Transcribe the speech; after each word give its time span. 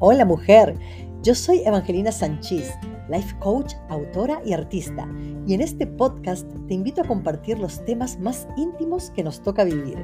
Hola 0.00 0.24
mujer, 0.24 0.76
yo 1.24 1.34
soy 1.34 1.62
Evangelina 1.64 2.12
Sanchís, 2.12 2.72
life 3.08 3.34
coach, 3.40 3.74
autora 3.88 4.40
y 4.44 4.52
artista, 4.52 5.08
y 5.44 5.54
en 5.54 5.60
este 5.60 5.88
podcast 5.88 6.48
te 6.68 6.74
invito 6.74 7.00
a 7.00 7.04
compartir 7.04 7.58
los 7.58 7.84
temas 7.84 8.16
más 8.20 8.46
íntimos 8.56 9.10
que 9.10 9.24
nos 9.24 9.42
toca 9.42 9.64
vivir. 9.64 9.98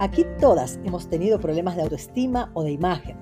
Aquí 0.00 0.26
todas 0.40 0.80
hemos 0.84 1.08
tenido 1.08 1.38
problemas 1.38 1.76
de 1.76 1.82
autoestima 1.82 2.50
o 2.54 2.64
de 2.64 2.72
imagen, 2.72 3.16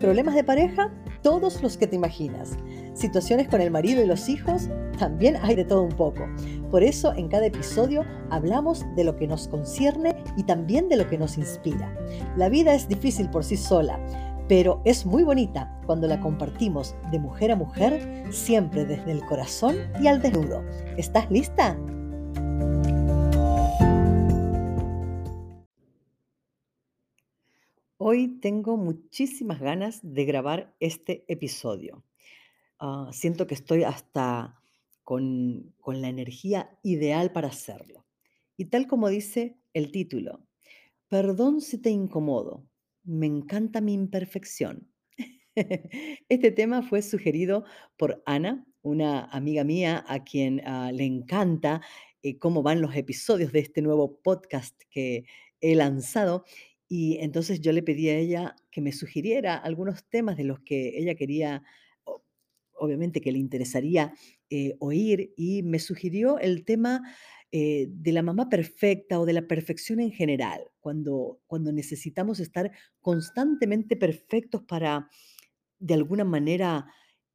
problemas 0.00 0.34
de 0.34 0.42
pareja, 0.42 0.92
todos 1.22 1.62
los 1.62 1.76
que 1.76 1.86
te 1.86 1.94
imaginas, 1.94 2.56
situaciones 2.94 3.46
con 3.46 3.60
el 3.60 3.70
marido 3.70 4.02
y 4.02 4.06
los 4.06 4.28
hijos, 4.28 4.68
también 4.98 5.36
hay 5.36 5.54
de 5.54 5.64
todo 5.64 5.82
un 5.82 5.92
poco. 5.92 6.26
Por 6.72 6.82
eso 6.82 7.14
en 7.14 7.28
cada 7.28 7.46
episodio 7.46 8.04
hablamos 8.30 8.84
de 8.96 9.04
lo 9.04 9.16
que 9.16 9.28
nos 9.28 9.46
concierne 9.46 10.16
y 10.36 10.42
también 10.42 10.88
de 10.88 10.96
lo 10.96 11.08
que 11.08 11.18
nos 11.18 11.38
inspira. 11.38 11.96
La 12.36 12.48
vida 12.48 12.74
es 12.74 12.88
difícil 12.88 13.30
por 13.30 13.44
sí 13.44 13.56
sola 13.56 14.00
pero 14.48 14.80
es 14.86 15.04
muy 15.04 15.22
bonita 15.24 15.78
cuando 15.84 16.06
la 16.06 16.20
compartimos 16.20 16.96
de 17.12 17.18
mujer 17.18 17.52
a 17.52 17.56
mujer, 17.56 18.32
siempre 18.32 18.86
desde 18.86 19.12
el 19.12 19.20
corazón 19.26 19.76
y 20.02 20.06
al 20.06 20.22
desnudo. 20.22 20.64
¿Estás 20.96 21.30
lista? 21.30 21.78
Hoy 27.98 28.38
tengo 28.40 28.78
muchísimas 28.78 29.60
ganas 29.60 30.00
de 30.02 30.24
grabar 30.24 30.74
este 30.80 31.26
episodio. 31.28 32.02
Ah, 32.78 33.10
siento 33.12 33.46
que 33.46 33.54
estoy 33.54 33.84
hasta 33.84 34.58
con, 35.04 35.74
con 35.78 36.00
la 36.00 36.08
energía 36.08 36.70
ideal 36.82 37.32
para 37.32 37.48
hacerlo. 37.48 38.06
Y 38.56 38.66
tal 38.66 38.86
como 38.86 39.08
dice 39.08 39.58
el 39.74 39.92
título, 39.92 40.40
perdón 41.08 41.60
si 41.60 41.76
te 41.76 41.90
incomodo, 41.90 42.64
me 43.08 43.26
encanta 43.26 43.80
mi 43.80 43.94
imperfección. 43.94 44.86
Este 46.28 46.52
tema 46.52 46.82
fue 46.82 47.02
sugerido 47.02 47.64
por 47.96 48.22
Ana, 48.26 48.66
una 48.82 49.24
amiga 49.24 49.64
mía 49.64 50.04
a 50.06 50.22
quien 50.22 50.60
ah, 50.66 50.92
le 50.92 51.04
encanta 51.04 51.80
eh, 52.22 52.38
cómo 52.38 52.62
van 52.62 52.82
los 52.82 52.94
episodios 52.94 53.50
de 53.52 53.60
este 53.60 53.80
nuevo 53.80 54.20
podcast 54.22 54.80
que 54.90 55.24
he 55.60 55.74
lanzado. 55.74 56.44
Y 56.86 57.16
entonces 57.20 57.60
yo 57.60 57.72
le 57.72 57.82
pedí 57.82 58.10
a 58.10 58.18
ella 58.18 58.56
que 58.70 58.82
me 58.82 58.92
sugiriera 58.92 59.56
algunos 59.56 60.04
temas 60.08 60.36
de 60.36 60.44
los 60.44 60.60
que 60.60 60.98
ella 60.98 61.14
quería, 61.14 61.62
obviamente 62.74 63.20
que 63.20 63.32
le 63.32 63.38
interesaría 63.38 64.12
eh, 64.50 64.76
oír, 64.80 65.32
y 65.36 65.62
me 65.62 65.78
sugirió 65.78 66.38
el 66.38 66.64
tema 66.64 67.02
eh, 67.52 67.86
de 67.90 68.12
la 68.12 68.22
mamá 68.22 68.48
perfecta 68.48 69.18
o 69.20 69.26
de 69.26 69.32
la 69.32 69.46
perfección 69.46 70.00
en 70.00 70.12
general, 70.12 70.70
cuando, 70.80 71.40
cuando 71.46 71.72
necesitamos 71.72 72.40
estar 72.40 72.70
constantemente 73.00 73.96
perfectos 73.96 74.62
para, 74.62 75.08
de 75.78 75.94
alguna 75.94 76.24
manera, 76.24 76.92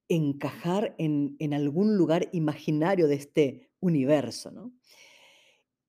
encajar 0.07 0.95
en, 0.97 1.35
en 1.39 1.53
algún 1.53 1.97
lugar 1.97 2.29
imaginario 2.31 3.07
de 3.07 3.15
este 3.15 3.71
universo, 3.79 4.51
¿no? 4.51 4.73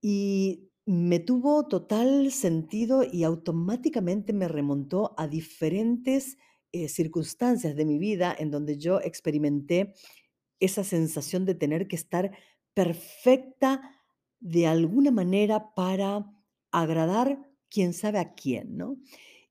Y 0.01 0.71
me 0.87 1.19
tuvo 1.19 1.67
total 1.67 2.31
sentido 2.31 3.05
y 3.11 3.25
automáticamente 3.25 4.33
me 4.33 4.49
remontó 4.49 5.15
a 5.17 5.27
diferentes 5.29 6.37
eh, 6.73 6.89
circunstancias 6.89 7.77
de 7.77 7.85
mi 7.85 7.99
vida 7.99 8.35
en 8.39 8.51
donde 8.51 8.77
yo 8.77 9.01
experimenté 9.01 9.95
esa 10.61 10.85
sensación 10.85 11.45
de 11.45 11.55
tener 11.55 11.89
que 11.89 11.97
estar 11.97 12.33
perfecta 12.75 13.94
de 14.45 14.69
alguna 14.69 15.11
manera 15.11 15.75
para 15.75 16.31
agradar 16.71 17.51
quién 17.71 17.93
sabe 17.93 18.19
a 18.21 18.35
quién, 18.35 18.77
¿no? 18.77 18.97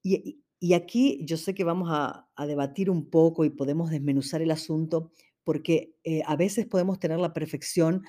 Y, 0.01 0.43
y 0.63 0.75
aquí 0.75 1.19
yo 1.25 1.35
sé 1.35 1.53
que 1.53 1.65
vamos 1.65 1.89
a, 1.91 2.29
debatir 2.47 2.89
un 2.89 3.09
poco 3.09 3.43
y 3.43 3.49
podemos 3.49 3.89
desmenuzar 3.89 4.41
el 4.41 4.49
asunto 4.49 5.11
porque 5.43 5.97
eh, 6.05 6.21
a 6.25 6.37
veces 6.37 6.65
podemos 6.65 7.01
tener 7.01 7.19
la 7.19 7.33
perfección 7.33 8.03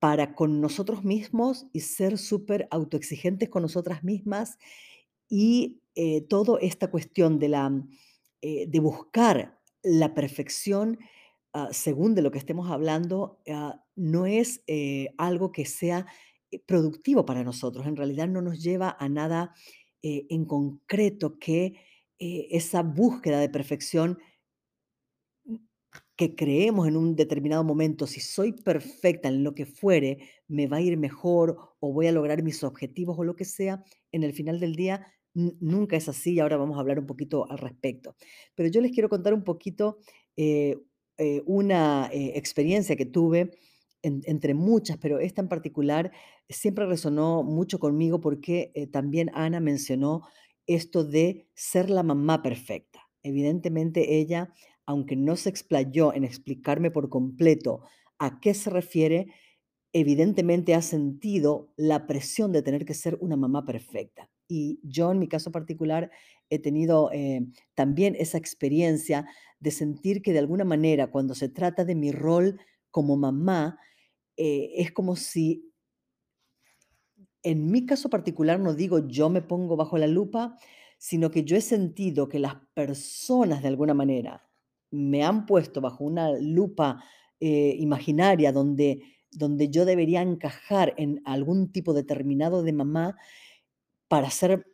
para 0.00 0.34
con 0.34 0.60
nosotros 0.60 1.04
mismos 1.04 1.68
y 1.72 1.82
ser 1.82 2.18
súper 2.18 2.66
autoexigentes 2.72 3.50
con 3.50 3.62
nosotras 3.62 4.02
mismas 4.02 4.58
y 5.28 5.80
eh, 5.94 6.22
toda 6.22 6.58
esta 6.60 6.90
cuestión 6.90 7.38
de, 7.38 7.50
la, 7.50 7.70
eh, 8.42 8.66
de 8.66 8.80
buscar 8.80 9.60
la 9.84 10.12
perfección 10.12 10.98
ah, 11.56 11.68
según 11.72 12.14
de 12.14 12.22
lo 12.22 12.30
que 12.30 12.38
estemos 12.38 12.70
hablando, 12.70 13.40
ah, 13.48 13.82
no 13.96 14.26
es 14.26 14.62
eh, 14.66 15.08
algo 15.16 15.52
que 15.52 15.64
sea 15.64 16.06
eh, 16.50 16.60
productivo 16.66 17.24
para 17.24 17.42
nosotros. 17.44 17.86
En 17.86 17.96
realidad 17.96 18.28
no 18.28 18.42
nos 18.42 18.62
lleva 18.62 18.96
a 18.98 19.08
nada 19.08 19.54
eh, 20.02 20.26
en 20.28 20.44
concreto 20.44 21.38
que 21.38 21.74
esa 22.18 22.82
búsqueda 22.82 23.40
de 23.40 23.50
perfección 23.50 24.18
que 26.16 26.34
creemos 26.34 26.88
en 26.88 26.96
un 26.96 27.14
determinado 27.14 27.62
momento, 27.62 28.06
si 28.06 28.20
soy 28.20 28.52
perfecta 28.52 29.28
en 29.28 29.44
lo 29.44 29.54
que 29.54 29.66
fuere, 29.66 30.18
me 30.48 30.66
va 30.66 30.78
a 30.78 30.80
ir 30.80 30.96
mejor 30.96 31.58
o 31.78 31.92
voy 31.92 32.06
a 32.06 32.12
lograr 32.12 32.42
mis 32.42 32.64
objetivos 32.64 33.18
o 33.18 33.24
lo 33.24 33.36
que 33.36 33.44
sea, 33.44 33.84
en 34.12 34.22
el 34.22 34.32
final 34.32 34.60
del 34.60 34.74
día 34.76 35.06
nunca 35.36 35.96
es 35.96 36.08
así 36.08 36.32
y 36.34 36.40
ahora 36.40 36.56
vamos 36.56 36.78
a 36.78 36.80
hablar 36.80 36.98
un 36.98 37.06
poquito 37.06 37.50
al 37.50 37.58
respecto. 37.58 38.16
Pero 38.54 38.70
yo 38.70 38.80
les 38.80 38.92
quiero 38.92 39.10
contar 39.10 39.34
un 39.34 39.44
poquito 39.44 39.98
eh, 41.18 41.42
una 41.46 42.08
eh, 42.12 42.32
experiencia 42.36 42.96
que 42.96 43.06
tuve 43.06 43.52
entre 44.02 44.54
muchas, 44.54 44.98
pero 44.98 45.18
esta 45.18 45.40
en 45.40 45.48
particular 45.48 46.12
siempre 46.48 46.86
resonó 46.86 47.42
mucho 47.42 47.80
conmigo 47.80 48.20
porque 48.20 48.70
también 48.92 49.32
Ana 49.34 49.58
mencionó 49.58 50.22
esto 50.68 51.02
de 51.02 51.48
ser 51.54 51.90
la 51.90 52.04
mamá 52.04 52.40
perfecta. 52.40 53.00
Evidentemente 53.24 54.18
ella 54.18 54.52
aunque 54.86 55.16
no 55.16 55.36
se 55.36 55.50
explayó 55.50 56.14
en 56.14 56.24
explicarme 56.24 56.90
por 56.90 57.10
completo 57.10 57.82
a 58.18 58.40
qué 58.40 58.54
se 58.54 58.70
refiere, 58.70 59.26
evidentemente 59.92 60.74
ha 60.74 60.82
sentido 60.82 61.72
la 61.76 62.06
presión 62.06 62.52
de 62.52 62.62
tener 62.62 62.84
que 62.84 62.94
ser 62.94 63.18
una 63.20 63.36
mamá 63.36 63.64
perfecta. 63.64 64.30
Y 64.48 64.78
yo 64.84 65.10
en 65.10 65.18
mi 65.18 65.28
caso 65.28 65.50
particular 65.50 66.10
he 66.50 66.60
tenido 66.60 67.10
eh, 67.12 67.44
también 67.74 68.14
esa 68.16 68.38
experiencia 68.38 69.26
de 69.60 69.70
sentir 69.70 70.22
que 70.22 70.32
de 70.32 70.38
alguna 70.40 70.64
manera 70.64 71.10
cuando 71.10 71.34
se 71.34 71.48
trata 71.48 71.84
de 71.84 71.94
mi 71.94 72.12
rol 72.12 72.60
como 72.90 73.16
mamá, 73.16 73.78
eh, 74.36 74.72
es 74.76 74.92
como 74.92 75.16
si, 75.16 75.72
en 77.42 77.70
mi 77.70 77.86
caso 77.86 78.10
particular, 78.10 78.58
no 78.60 78.74
digo 78.74 79.06
yo 79.08 79.30
me 79.30 79.42
pongo 79.42 79.76
bajo 79.76 79.98
la 79.98 80.06
lupa, 80.06 80.56
sino 80.98 81.30
que 81.30 81.44
yo 81.44 81.56
he 81.56 81.60
sentido 81.60 82.28
que 82.28 82.38
las 82.38 82.56
personas 82.74 83.62
de 83.62 83.68
alguna 83.68 83.94
manera 83.94 84.48
me 84.90 85.24
han 85.24 85.46
puesto 85.46 85.80
bajo 85.80 86.04
una 86.04 86.32
lupa 86.38 87.02
eh, 87.40 87.76
imaginaria 87.78 88.52
donde, 88.52 89.02
donde 89.30 89.68
yo 89.68 89.84
debería 89.84 90.22
encajar 90.22 90.94
en 90.96 91.20
algún 91.24 91.70
tipo 91.70 91.92
determinado 91.92 92.62
de 92.62 92.72
mamá 92.72 93.16
para 94.08 94.30
ser 94.30 94.66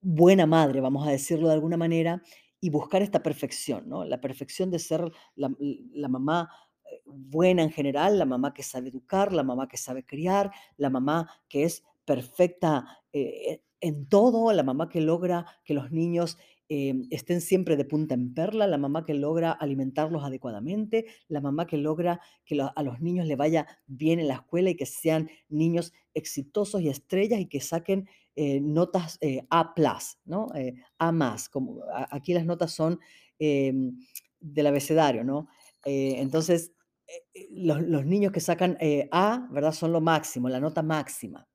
buena 0.00 0.46
madre, 0.46 0.80
vamos 0.80 1.06
a 1.06 1.10
decirlo 1.10 1.48
de 1.48 1.54
alguna 1.54 1.76
manera, 1.76 2.22
y 2.60 2.70
buscar 2.70 3.02
esta 3.02 3.22
perfección, 3.22 3.88
¿no? 3.88 4.04
La 4.04 4.20
perfección 4.20 4.70
de 4.70 4.78
ser 4.78 5.10
la, 5.36 6.08
mamá 6.08 6.50
eh, 6.84 7.02
buena 7.06 7.62
en 7.62 7.70
general, 7.70 8.18
la 8.18 8.24
mamá 8.24 8.52
que 8.52 8.62
sabe 8.62 8.88
educar, 8.88 9.32
la 9.32 9.44
mamá 9.44 9.68
que 9.68 9.76
sabe 9.76 10.04
criar, 10.04 10.50
la 10.76 10.90
mamá 10.90 11.30
que 11.48 11.64
es 11.64 11.84
perfecta 12.04 13.02
eh, 13.12 13.62
en 13.80 14.08
todo, 14.08 14.52
la 14.52 14.62
mamá 14.62 14.88
que 14.88 15.00
logra 15.00 15.46
que 15.64 15.74
los 15.74 15.90
niños 15.92 16.36
Em, 16.70 17.06
estén 17.10 17.40
siempre 17.40 17.76
de 17.76 17.86
punta 17.86 18.14
en 18.14 18.34
perla, 18.34 18.66
la 18.66 18.76
mamá 18.76 19.06
que 19.06 19.14
logra 19.14 19.52
alimentarlos 19.52 20.22
adecuadamente, 20.22 21.06
la 21.28 21.40
mamá 21.40 21.66
que 21.66 21.78
logra 21.78 22.20
que 22.44 22.60
a 22.60 22.82
los 22.82 23.00
niños 23.00 23.26
le 23.26 23.36
vaya 23.36 23.66
bien 23.86 24.20
en 24.20 24.28
la 24.28 24.34
escuela 24.34 24.68
y 24.68 24.74
que 24.74 24.84
sean 24.84 25.30
niños 25.48 25.94
exitosos 26.12 26.82
y 26.82 26.90
estrellas 26.90 27.40
y 27.40 27.46
que 27.46 27.60
saquen 27.60 28.06
eh, 28.36 28.60
notas 28.60 29.16
eh, 29.22 29.46
A+, 29.48 29.74
¿no? 30.26 30.48
Eh, 30.54 30.74
a 30.98 31.10
más, 31.10 31.48
como 31.48 31.80
aquí 32.10 32.34
las 32.34 32.44
notas 32.44 32.70
son 32.72 33.00
em, 33.38 33.98
del 34.38 34.66
abecedario, 34.66 35.24
¿no? 35.24 35.48
entonces, 35.84 36.72
los, 37.50 38.04
niños 38.04 38.30
que 38.30 38.40
sacan 38.40 38.76
A, 39.10 39.48
¿verdad? 39.50 39.72
Son 39.72 39.90
lo 39.90 40.02
máximo, 40.02 40.50
la 40.50 40.60
nota 40.60 40.82
máxima. 40.82 41.48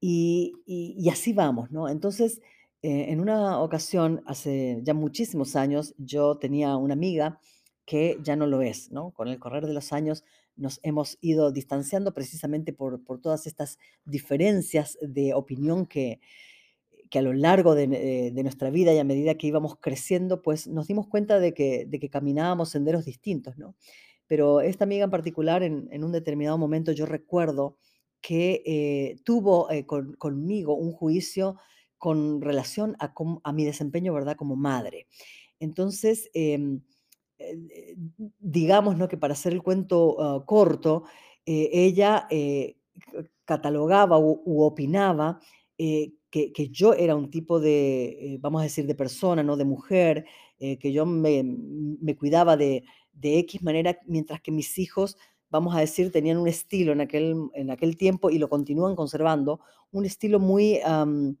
Y, 0.00 0.54
y, 0.64 0.94
y 0.98 1.10
así 1.10 1.34
vamos, 1.34 1.70
¿no? 1.70 1.90
Entonces, 1.90 2.40
eh, 2.82 3.12
en 3.12 3.20
una 3.20 3.60
ocasión, 3.60 4.24
hace 4.26 4.80
ya 4.82 4.92
muchísimos 4.92 5.54
años, 5.54 5.94
yo 5.98 6.38
tenía 6.38 6.76
una 6.76 6.94
amiga 6.94 7.40
que 7.84 8.18
ya 8.22 8.34
no 8.34 8.46
lo 8.46 8.60
es, 8.60 8.90
¿no? 8.90 9.12
Con 9.12 9.28
el 9.28 9.38
correr 9.38 9.66
de 9.66 9.72
los 9.72 9.92
años 9.92 10.24
nos 10.56 10.80
hemos 10.82 11.16
ido 11.20 11.52
distanciando 11.52 12.12
precisamente 12.12 12.72
por, 12.72 13.04
por 13.04 13.20
todas 13.20 13.46
estas 13.46 13.78
diferencias 14.04 14.98
de 15.00 15.32
opinión 15.32 15.86
que, 15.86 16.20
que 17.08 17.20
a 17.20 17.22
lo 17.22 17.32
largo 17.32 17.76
de, 17.76 17.84
eh, 17.84 18.30
de, 18.32 18.42
nuestra 18.42 18.70
vida 18.70 18.92
y 18.92 18.98
a 18.98 19.04
medida 19.04 19.36
que 19.36 19.46
íbamos 19.46 19.76
creciendo, 19.76 20.42
pues 20.42 20.66
nos 20.66 20.88
dimos 20.88 21.06
cuenta 21.06 21.38
de 21.38 21.54
que, 21.54 21.86
de 21.86 22.00
que 22.00 22.10
caminábamos 22.10 22.70
senderos 22.70 23.04
distintos, 23.04 23.56
¿no? 23.58 23.76
Pero 24.26 24.60
esta 24.60 24.84
amiga 24.84 25.04
en 25.04 25.10
particular, 25.10 25.62
en, 25.62 26.04
un 26.04 26.10
determinado 26.10 26.58
momento, 26.58 26.90
yo 26.90 27.06
recuerdo 27.06 27.76
que 28.20 28.62
eh, 28.66 29.16
tuvo 29.24 29.68
con, 29.86 30.14
conmigo 30.14 30.74
un 30.74 30.92
juicio 30.92 31.56
con 32.04 32.40
relación 32.42 32.96
a, 33.00 33.12
a 33.44 33.52
mi 33.52 33.64
desempeño, 33.64 34.12
¿verdad?, 34.14 34.36
como 34.36 34.56
madre. 34.56 35.06
Entonces, 35.60 36.30
em, 36.34 36.82
eh, 37.38 37.56
eh, 37.70 37.96
digamos, 38.40 38.96
¿no? 38.98 39.08
Que 39.08 39.18
para 39.18 39.34
hacer 39.34 39.52
el 39.54 39.62
cuento, 39.62 39.98
ah, 40.20 40.44
corto, 40.46 41.04
eh, 41.46 41.70
ella, 41.72 42.26
eh, 42.30 42.76
catalogaba 43.46 44.18
u 44.18 44.42
u 44.46 44.62
opinaba, 44.64 45.40
eh, 45.78 46.12
que 46.32 46.52
que 46.56 46.68
yo 46.70 46.94
era 46.94 47.14
un 47.16 47.30
tipo 47.30 47.60
de, 47.60 48.34
eh, 48.34 48.38
vamos 48.40 48.60
a 48.62 48.64
decir, 48.68 48.86
de 48.86 48.94
persona, 48.96 49.42
¿no? 49.44 49.56
De 49.56 49.64
mujer, 49.66 50.24
que 50.82 50.92
yo 50.92 51.06
me 51.06 51.44
me 51.44 52.16
cuidaba 52.16 52.56
de 52.56 52.84
de 53.12 53.38
equis 53.40 53.62
manera, 53.62 53.98
mientras 54.06 54.40
que 54.42 54.52
mis 54.52 54.78
hijos, 54.78 55.16
vamos 55.50 55.74
a 55.76 55.80
decir, 55.80 56.12
tenían 56.12 56.38
un 56.38 56.48
estilo 56.48 56.92
en 56.92 57.00
aquel 57.02 57.36
en 57.54 57.70
aquel 57.72 57.96
tiempo 57.98 58.30
y 58.30 58.38
lo 58.38 58.48
continúan 58.48 58.96
conservando, 58.96 59.60
un 59.92 60.04
estilo 60.06 60.40
muy, 60.40 60.80
am, 60.84 61.36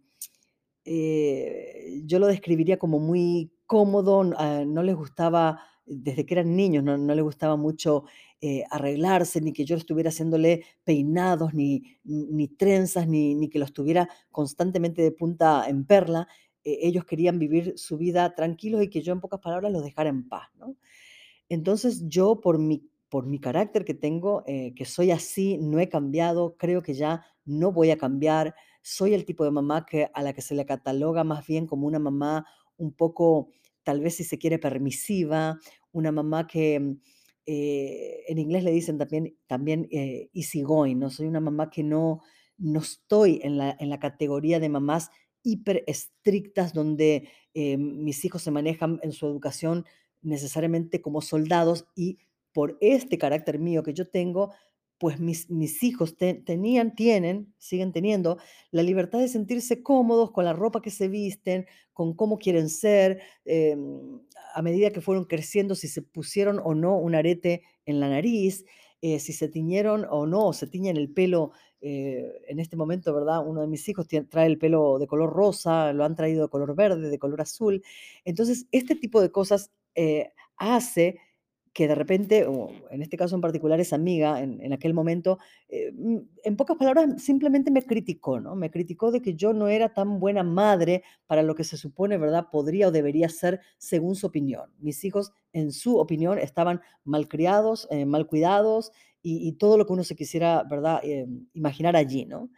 eh, 0.84 2.02
yo 2.04 2.18
lo 2.18 2.26
describiría 2.26 2.78
como 2.78 2.98
muy 3.00 3.52
cómodo, 3.66 4.22
ah, 4.38 4.64
no 4.66 4.82
les 4.82 4.96
gustaba, 4.96 5.60
desde 5.86 6.24
que 6.26 6.34
eran 6.34 6.56
niños, 6.56 6.84
no 6.84 6.96
no 6.98 7.14
les 7.14 7.24
gustaba 7.24 7.56
mucho, 7.56 8.04
eh, 8.40 8.64
arreglarse, 8.70 9.40
ni 9.40 9.52
que 9.52 9.64
yo 9.64 9.76
estuviera 9.76 10.10
haciéndole 10.10 10.64
peinados, 10.84 11.54
ni 11.54 11.82
ni 12.04 12.48
trenzas, 12.48 13.06
ni 13.08 13.34
ni 13.34 13.48
que 13.48 13.58
los 13.58 13.72
tuviera 13.72 14.08
constantemente 14.30 15.02
de 15.02 15.12
punta 15.12 15.64
en 15.68 15.84
perla. 15.86 16.28
E 16.64 16.86
ellos 16.88 17.04
querían 17.04 17.38
vivir 17.38 17.74
su 17.76 17.98
vida 17.98 18.34
tranquilos 18.34 18.82
y 18.82 18.88
que 18.88 19.02
yo, 19.02 19.12
en 19.12 19.20
pocas 19.20 19.40
palabras, 19.40 19.72
los 19.72 19.82
dejara 19.84 20.10
en 20.10 20.28
paz. 20.28 20.48
Entonces, 21.48 22.04
yo, 22.08 22.40
por 22.40 22.58
mi 22.58 22.88
por 23.08 23.26
mi 23.26 23.38
carácter 23.38 23.84
que 23.84 23.92
tengo, 23.94 24.42
eh, 24.46 24.72
que 24.74 24.86
soy 24.86 25.10
así, 25.10 25.58
no 25.58 25.78
he 25.80 25.88
cambiado, 25.90 26.56
creo 26.56 26.82
que 26.82 26.94
ya 26.94 27.26
no 27.44 27.70
voy 27.70 27.90
a 27.90 27.98
cambiar. 27.98 28.54
Soy 28.84 29.14
el 29.14 29.24
tipo 29.24 29.44
de 29.44 29.50
mamá 29.52 29.86
que 29.86 30.10
a 30.12 30.22
la 30.22 30.32
que 30.32 30.42
se 30.42 30.54
le 30.56 30.66
cataloga 30.66 31.22
más 31.24 31.46
bien 31.46 31.66
como 31.66 31.86
una 31.86 32.00
mamá 32.00 32.46
un 32.76 32.92
poco, 32.92 33.50
tal 33.84 34.00
vez, 34.00 34.16
si 34.16 34.24
se 34.24 34.38
quiere, 34.38 34.58
permisiva, 34.58 35.58
una 35.92 36.10
mamá 36.12 36.46
que, 36.48 36.80
mm, 36.80 37.00
eh, 37.46 38.24
en 38.28 38.38
inglés 38.38 38.64
le 38.64 38.72
dicen 38.72 38.98
también 38.98 39.36
también, 39.46 39.88
eh, 39.92 40.30
easy 40.34 40.62
going, 40.62 40.96
¿no? 40.98 41.10
Soy 41.10 41.26
una 41.26 41.40
mamá 41.40 41.70
que 41.70 41.82
no 41.84 42.20
no 42.58 42.80
estoy 42.80 43.40
en 43.42 43.56
la 43.58 43.76
en 43.80 43.88
la 43.90 43.98
categoría 43.98 44.60
de 44.60 44.68
mamás 44.68 45.10
hiperestrictas, 45.44 46.72
donde, 46.74 47.28
eh, 47.54 47.76
mis 47.78 48.24
hijos 48.24 48.42
se 48.42 48.50
manejan 48.52 49.00
en 49.02 49.12
su 49.12 49.26
educación 49.26 49.84
necesariamente 50.22 51.00
como 51.02 51.20
soldados, 51.22 51.86
y 51.96 52.18
por 52.52 52.78
este 52.80 53.18
carácter 53.18 53.58
mío 53.58 53.82
que 53.82 53.94
yo 53.94 54.08
tengo, 54.08 54.52
pues 55.02 55.18
mis 55.18 55.50
mis 55.50 55.82
hijos 55.82 56.16
te 56.16 56.32
tenían 56.34 56.94
tienen, 56.94 57.52
siguen 57.58 57.90
teniendo, 57.90 58.38
la 58.70 58.84
libertad 58.84 59.18
de 59.18 59.26
sentirse 59.26 59.82
cómodos 59.82 60.30
con 60.30 60.44
la 60.44 60.52
ropa 60.52 60.80
que 60.80 60.92
se 60.92 61.08
visten, 61.08 61.66
con 61.92 62.14
cómo 62.14 62.38
quieren 62.38 62.68
ser, 62.68 63.20
em, 63.44 64.20
a 64.54 64.62
medida 64.62 64.90
que 64.92 65.00
fueron 65.00 65.24
creciendo, 65.24 65.74
si 65.74 65.88
se 65.88 66.02
pusieron 66.02 66.60
o 66.62 66.72
no 66.76 66.96
un 66.98 67.16
arete 67.16 67.62
en 67.84 67.98
la 67.98 68.08
nariz, 68.10 68.64
eh, 69.00 69.18
si 69.18 69.32
se 69.32 69.48
tiñeron 69.48 70.06
o 70.08 70.24
no, 70.24 70.52
se 70.52 70.68
tiñen 70.68 70.96
el 70.96 71.10
pelo, 71.12 71.50
eh, 71.80 72.24
en 72.46 72.60
este 72.60 72.76
momento, 72.76 73.12
¿verdad? 73.12 73.44
Uno 73.44 73.60
de 73.62 73.66
mis 73.66 73.88
hijos 73.88 74.06
trae 74.30 74.46
el 74.46 74.56
pelo 74.58 75.00
de 75.00 75.08
color 75.08 75.32
rosa, 75.32 75.92
lo 75.92 76.04
han 76.04 76.14
traído 76.14 76.44
de 76.44 76.48
color 76.48 76.76
verde, 76.76 77.10
de 77.10 77.18
color 77.18 77.40
azul. 77.40 77.82
Entonces, 78.24 78.66
este 78.70 78.94
tipo 78.94 79.20
de 79.20 79.32
cosas, 79.32 79.72
eh, 79.96 80.30
hace 80.58 81.18
que 81.72 81.88
de 81.88 81.94
repente, 81.94 82.46
o 82.46 82.70
en 82.90 83.02
este 83.02 83.16
caso 83.16 83.34
en 83.34 83.40
particular, 83.40 83.80
esa 83.80 83.96
amiga 83.96 84.40
en 84.42 84.60
en 84.62 84.72
aquel 84.74 84.94
momento, 84.94 85.38
eh, 85.68 85.92
mm, 85.92 86.18
en 86.44 86.56
pocas 86.56 86.76
palabras, 86.76 87.22
simplemente 87.22 87.70
me 87.70 87.82
criticó, 87.82 88.40
¿no? 88.40 88.54
Me 88.56 88.70
criticó 88.70 89.10
de 89.10 89.22
que 89.22 89.34
yo 89.34 89.52
no 89.54 89.68
era 89.68 89.92
tan 89.94 90.20
buena 90.20 90.42
madre 90.42 91.02
para 91.26 91.42
lo 91.42 91.54
que 91.54 91.64
se 91.64 91.76
supone, 91.78 92.18
¿verdad? 92.18 92.48
Podría 92.52 92.88
o 92.88 92.92
debería 92.92 93.28
ser 93.28 93.60
según 93.78 94.14
su 94.16 94.26
opinión. 94.26 94.70
Mis 94.78 95.02
hijos, 95.04 95.32
en 95.52 95.72
su 95.72 95.96
opinión, 95.98 96.38
estaban 96.38 96.80
malcriados, 97.04 97.88
eh, 97.90 98.04
mal 98.06 98.26
cuidados 98.26 98.92
y 99.24 99.52
todo 99.52 99.78
lo 99.78 99.86
que 99.86 99.92
uno 99.92 100.02
se 100.04 100.16
quisiera, 100.16 100.64
¿verdad? 100.64 100.98
Em, 101.04 101.46
imaginar 101.54 101.94
allí, 101.96 102.24
¿no? 102.26 102.50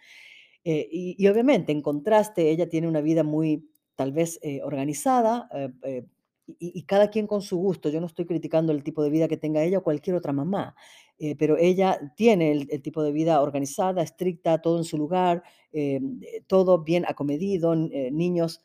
Eh, 0.64 0.88
y 0.90 1.26
obviamente, 1.28 1.72
en 1.72 1.82
contraste, 1.82 2.50
ella 2.50 2.68
tiene 2.68 2.88
una 2.88 3.00
vida 3.02 3.22
muy, 3.22 3.68
tal 3.96 4.12
vez, 4.12 4.38
eh, 4.42 4.62
organizada, 4.62 5.48
eh, 5.54 5.70
eh, 5.84 6.06
y 6.46 6.82
cada 6.84 7.10
quien 7.10 7.26
con 7.26 7.42
su 7.42 7.56
gusto. 7.56 7.88
Yo 7.88 8.00
no 8.00 8.06
estoy 8.06 8.26
criticando 8.26 8.72
el 8.72 8.82
tipo 8.84 9.02
de 9.02 9.10
vida 9.10 9.28
que 9.28 9.36
tenga 9.36 9.62
ella 9.62 9.78
o 9.78 9.82
cualquier 9.82 10.16
otra 10.16 10.32
mamá, 10.32 10.74
eh, 11.18 11.36
pero 11.36 11.56
ella 11.58 11.98
tiene 12.16 12.52
el 12.52 12.82
tipo 12.82 13.02
de 13.02 13.12
vida 13.12 13.40
organizada, 13.40 14.02
estricta, 14.02 14.60
todo 14.60 14.78
en 14.78 14.84
su 14.84 14.98
lugar, 14.98 15.42
em, 15.72 16.20
eh, 16.22 16.42
todo 16.46 16.82
bien 16.82 17.04
acomedido, 17.06 17.72
eh, 17.74 18.10
niños 18.12 18.62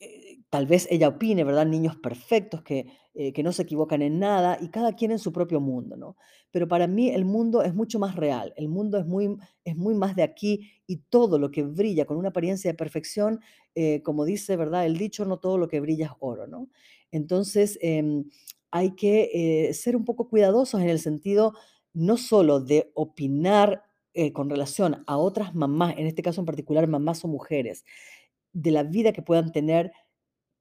eh, 0.00 0.38
tal 0.50 0.66
vez 0.66 0.86
ella 0.90 1.08
opine, 1.08 1.44
¿verdad? 1.44 1.66
Niños 1.66 1.96
perfectos 1.96 2.62
que, 2.62 2.86
eh, 3.14 3.32
que 3.32 3.42
no 3.42 3.52
se 3.52 3.62
equivocan 3.62 4.02
en 4.02 4.18
nada 4.18 4.58
y 4.60 4.68
cada 4.68 4.94
quien 4.94 5.10
en 5.12 5.18
su 5.18 5.32
propio 5.32 5.60
mundo, 5.60 5.96
¿no? 5.96 6.16
Pero 6.50 6.68
para 6.68 6.86
mí 6.86 7.10
el 7.10 7.24
mundo 7.24 7.62
es 7.62 7.74
mucho 7.74 7.98
más 7.98 8.16
real, 8.16 8.52
el 8.56 8.68
mundo 8.68 8.98
es 8.98 9.06
muy 9.06 9.36
es 9.64 9.76
muy 9.76 9.94
más 9.94 10.16
de 10.16 10.22
aquí 10.22 10.70
y 10.86 10.98
todo 11.10 11.38
lo 11.38 11.50
que 11.50 11.62
brilla 11.62 12.04
con 12.06 12.16
una 12.16 12.30
apariencia 12.30 12.70
de 12.70 12.76
perfección, 12.76 13.40
eh, 13.74 14.02
como 14.02 14.24
dice, 14.24 14.56
¿verdad? 14.56 14.86
El 14.86 14.96
dicho: 14.98 15.24
"No 15.24 15.38
todo 15.38 15.58
lo 15.58 15.68
que 15.68 15.80
brilla 15.80 16.06
es 16.06 16.12
oro", 16.20 16.46
¿no? 16.46 16.68
Entonces, 17.10 17.78
em, 17.82 18.24
hay 18.70 18.94
que, 18.94 19.68
eh, 19.68 19.74
ser 19.74 19.96
un 19.96 20.04
poco 20.04 20.28
cuidadosos 20.28 20.80
en 20.80 20.88
el 20.88 20.98
sentido, 21.00 21.52
no 21.94 22.16
solo 22.16 22.60
de 22.60 22.90
opinar, 22.94 23.84
con 24.34 24.50
relación 24.50 25.04
a 25.06 25.16
otras 25.16 25.54
mamás, 25.54 25.94
en 25.96 26.06
este 26.06 26.22
caso 26.22 26.40
en 26.42 26.46
particular, 26.46 26.86
mamás 26.86 27.24
o 27.24 27.28
mujeres, 27.28 27.84
de 28.52 28.70
la 28.70 28.82
vida 28.84 29.12
que 29.12 29.22
puedan 29.22 29.52
tener, 29.52 29.92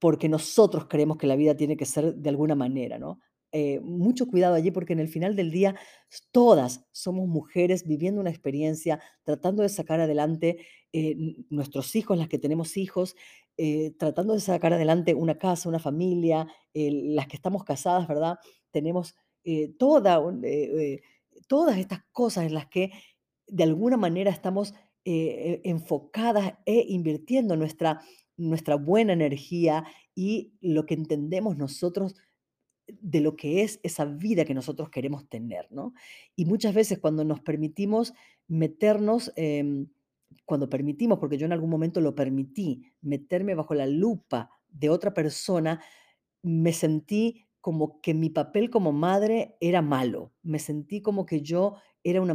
porque 0.02 0.28
nosotros 0.30 0.88
creemos 0.90 1.18
que 1.18 1.28
la 1.28 1.36
vida 1.36 1.56
tiene 1.56 1.78
que 1.78 1.86
ser 1.86 2.16
de 2.16 2.30
alguna 2.30 2.56
manera, 2.56 2.98
¿no? 2.98 3.20
Eh, 3.52 3.80
mucho 3.82 4.26
cuidado 4.26 4.56
allí, 4.56 4.72
porque 4.72 4.94
en 4.94 5.00
el 5.00 5.08
final 5.08 5.36
del 5.36 5.52
día 5.52 5.76
todas 6.32 6.88
somos 6.92 7.28
mujeres 7.28 7.86
viviendo 7.86 8.20
una 8.20 8.32
experiencia, 8.32 9.00
tratando 9.24 9.62
de 9.62 9.70
sacar 9.70 10.00
adelante, 10.00 10.66
eh, 10.92 11.36
nuestros 11.52 11.96
hijos, 11.96 12.18
las 12.18 12.30
que 12.30 12.40
tenemos 12.40 12.78
hijos, 12.78 13.16
eh, 13.58 13.92
tratando 14.00 14.34
de 14.34 14.40
sacar 14.40 14.74
adelante 14.74 15.14
una 15.14 15.38
casa, 15.38 15.70
una 15.70 15.78
familia, 15.80 16.48
las 16.74 17.28
que 17.28 17.36
estamos 17.36 17.64
casadas, 17.64 18.08
¿verdad? 18.08 18.40
Tenemos, 18.72 19.16
todas 21.48 21.78
estas 21.78 22.02
cosas 22.12 22.46
en 22.46 22.56
las 22.56 22.66
que, 22.68 22.92
de 23.48 23.64
alguna 23.64 23.98
manera, 23.98 24.32
estamos, 24.32 24.74
e 25.04 25.62
enfocadas 25.64 26.54
e 26.66 26.86
invirtiendo 26.90 27.56
nuestra 27.56 28.02
nuestra 28.38 28.76
buena 28.76 29.14
energía 29.14 29.86
y 30.16 30.54
lo 30.62 30.86
que 30.86 30.94
entendemos 30.94 31.58
nosotros 31.58 32.16
de 32.88 33.22
lo 33.22 33.36
que 33.36 33.62
es 33.64 33.80
esa 33.84 34.06
vida 34.06 34.46
que 34.46 34.54
nosotros 34.54 34.90
queremos 34.90 35.28
tener, 35.30 35.68
¿no? 35.72 35.94
Y 36.36 36.46
muchas 36.46 36.74
veces 36.74 37.00
cuando 37.00 37.24
nos 37.24 37.40
permitimos 37.40 38.14
meternos, 38.48 39.32
em, 39.36 39.88
cuando 40.46 40.70
permitimos, 40.70 41.20
porque 41.20 41.38
yo 41.38 41.46
en 41.46 41.54
algún 41.54 41.70
momento 41.70 42.02
lo 42.02 42.16
permití, 42.16 42.92
meterme 43.02 43.56
bajo 43.56 43.74
la 43.74 43.88
lupa 43.88 44.50
de 44.70 44.90
otra 44.90 45.14
persona, 45.14 45.82
me 46.42 46.74
sentí 46.74 47.46
como 47.62 48.02
que 48.02 48.14
mi 48.14 48.30
papel 48.30 48.70
como 48.70 48.92
madre 48.92 49.56
era 49.60 49.82
malo. 49.82 50.34
Me 50.42 50.60
sentí 50.60 51.02
como 51.02 51.26
que 51.26 51.42
yo 51.42 51.76
era 52.04 52.22
una 52.22 52.34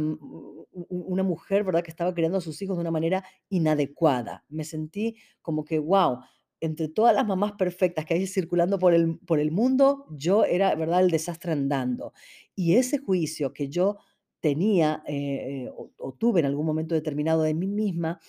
una 0.89 1.23
mujer, 1.23 1.63
¿verdad? 1.63 1.83
Que 1.83 1.89
estaba 1.91 2.13
criando 2.13 2.37
a 2.37 2.41
sus 2.41 2.61
hijos 2.61 2.77
de 2.77 2.81
una 2.81 2.91
manera 2.91 3.23
inadecuada. 3.49 4.45
Me 4.49 4.63
sentí 4.63 5.15
como 5.41 5.65
que, 5.65 5.79
guau, 5.79 6.19
entre 6.61 6.87
todas 6.89 7.15
las 7.15 7.25
mamás 7.27 7.53
perfectas 7.53 8.05
que 8.05 8.13
hay 8.15 8.27
circulando 8.27 8.79
por 8.79 8.93
el 8.93 9.19
por 9.19 9.39
el 9.39 9.51
mundo, 9.51 10.05
yo 10.11 10.45
era, 10.45 10.75
¿verdad?, 10.75 11.01
el 11.01 11.11
desastre 11.11 11.51
andando. 11.53 12.13
Y 12.55 12.75
ese 12.75 12.97
juicio 12.99 13.53
que 13.53 13.69
yo 13.69 13.97
tenía, 14.39 15.03
eh 15.07 15.65
eh, 15.67 15.71
o 15.97 16.13
tuve 16.13 16.39
en 16.41 16.45
algún 16.47 16.65
momento 16.65 16.95
determinado 16.95 17.41
de 17.43 17.53
mí 17.55 17.67
misma, 17.67 18.19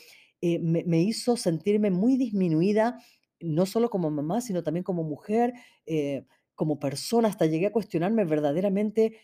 eh, 0.40 0.59
me 0.61 1.02
hizo 1.02 1.37
sentirme 1.37 1.90
muy 1.90 2.16
disminuida, 2.16 2.99
no 3.40 3.66
solo 3.66 3.90
como 3.90 4.11
mamá, 4.11 4.40
sino 4.40 4.62
también 4.62 4.85
como 4.85 5.04
mujer, 5.04 5.52
eh, 5.87 6.25
como 6.54 6.78
persona. 6.80 7.28
Hasta 7.28 7.47
llegué 7.47 7.66
a 7.66 7.73
cuestionarme 7.73 8.25
verdaderamente, 8.25 9.18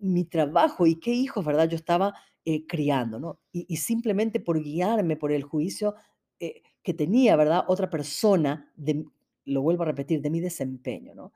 mi 0.00 0.24
trabajo 0.24 0.86
y 0.86 0.96
qué 1.00 1.12
hijos, 1.12 1.44
¿verdad?, 1.44 1.68
yo 1.68 1.76
estaba, 1.76 2.14
eh, 2.44 2.66
criando, 2.66 3.18
¿no? 3.20 3.40
Y 3.52 3.76
simplemente 3.78 4.40
por 4.40 4.62
guiarme 4.62 5.16
por 5.16 5.32
el 5.32 5.42
juicio, 5.44 5.94
eh, 6.40 6.62
que 6.82 6.94
tenía, 6.94 7.36
¿verdad?, 7.36 7.64
otra 7.68 7.90
persona 7.90 8.72
de 8.76 9.04
lo 9.46 9.62
vuelvo 9.62 9.82
a 9.84 9.86
repetir, 9.86 10.22
de 10.22 10.30
mi 10.30 10.40
desempeño, 10.40 11.14
¿no? 11.14 11.32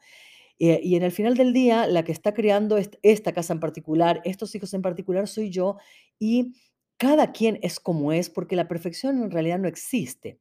Eh, 0.60 0.80
y 0.84 0.96
en 0.96 1.04
el 1.04 1.12
final 1.12 1.36
del 1.36 1.52
día, 1.54 1.86
la 1.88 2.04
que 2.04 2.12
está 2.12 2.34
criando 2.34 2.78
est 2.78 2.96
esta 3.02 3.32
casa 3.32 3.52
en 3.54 3.60
particular, 3.60 4.22
estos 4.24 4.54
hijos 4.56 4.74
en 4.74 4.82
particular, 4.82 5.28
soy 5.28 5.50
yo, 5.50 5.76
y 6.20 6.54
cada 6.98 7.32
quien 7.32 7.58
es 7.62 7.80
como 7.80 8.12
es, 8.12 8.30
porque 8.30 8.56
la 8.56 8.68
perfección 8.68 9.22
en 9.22 9.30
realidad 9.32 9.58
no 9.60 9.68
existe. 9.68 10.40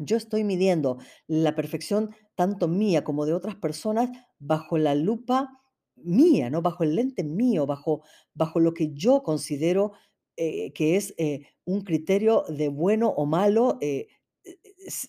Yo 0.00 0.16
estoy 0.18 0.44
midiendo 0.44 0.98
la 1.28 1.54
perfección, 1.56 2.14
tanto 2.36 2.68
mía 2.68 3.04
como 3.04 3.26
de 3.26 3.34
otras 3.34 3.56
personas, 3.56 4.10
bajo 4.40 4.78
la 4.78 4.94
lupa 4.96 5.61
mía, 6.04 6.50
¿no? 6.50 6.62
Bajo 6.62 6.84
el 6.84 6.94
lente 6.96 7.24
mío, 7.24 7.66
bajo 7.66 8.02
bajo 8.34 8.60
lo 8.60 8.74
que 8.74 8.92
yo 8.92 9.22
considero, 9.22 9.92
eh, 10.36 10.72
que 10.72 10.96
es, 10.96 11.14
eh, 11.18 11.46
un 11.64 11.82
criterio 11.82 12.44
de 12.48 12.68
bueno 12.68 13.08
o 13.08 13.26
malo, 13.26 13.78
eh, 13.80 14.08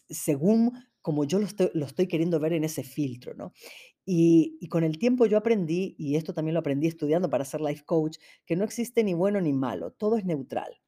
según 0.09 0.73
como 1.01 1.25
yo 1.25 1.39
lo 1.39 1.85
estoy, 1.85 2.07
queriendo 2.07 2.39
ver 2.39 2.53
en 2.53 2.63
ese 2.63 2.83
filtro, 2.83 3.33
¿no? 3.33 3.51
Y, 4.05 4.67
con 4.69 4.83
el 4.85 4.97
tiempo 4.97 5.25
yo 5.25 5.37
aprendí, 5.37 5.95
y 5.97 6.15
esto 6.15 6.33
también 6.33 6.53
lo 6.53 6.61
aprendí 6.61 6.87
estudiando 6.87 7.29
para 7.29 7.45
ser 7.45 7.61
life 7.61 7.83
coach, 7.85 8.17
que 8.45 8.55
no 8.55 8.63
existe 8.63 9.03
ni 9.03 9.13
bueno 9.13 9.41
ni 9.41 9.51
malo, 9.53 9.91
todo 9.91 10.17
es 10.17 10.25
neutral. 10.25 10.81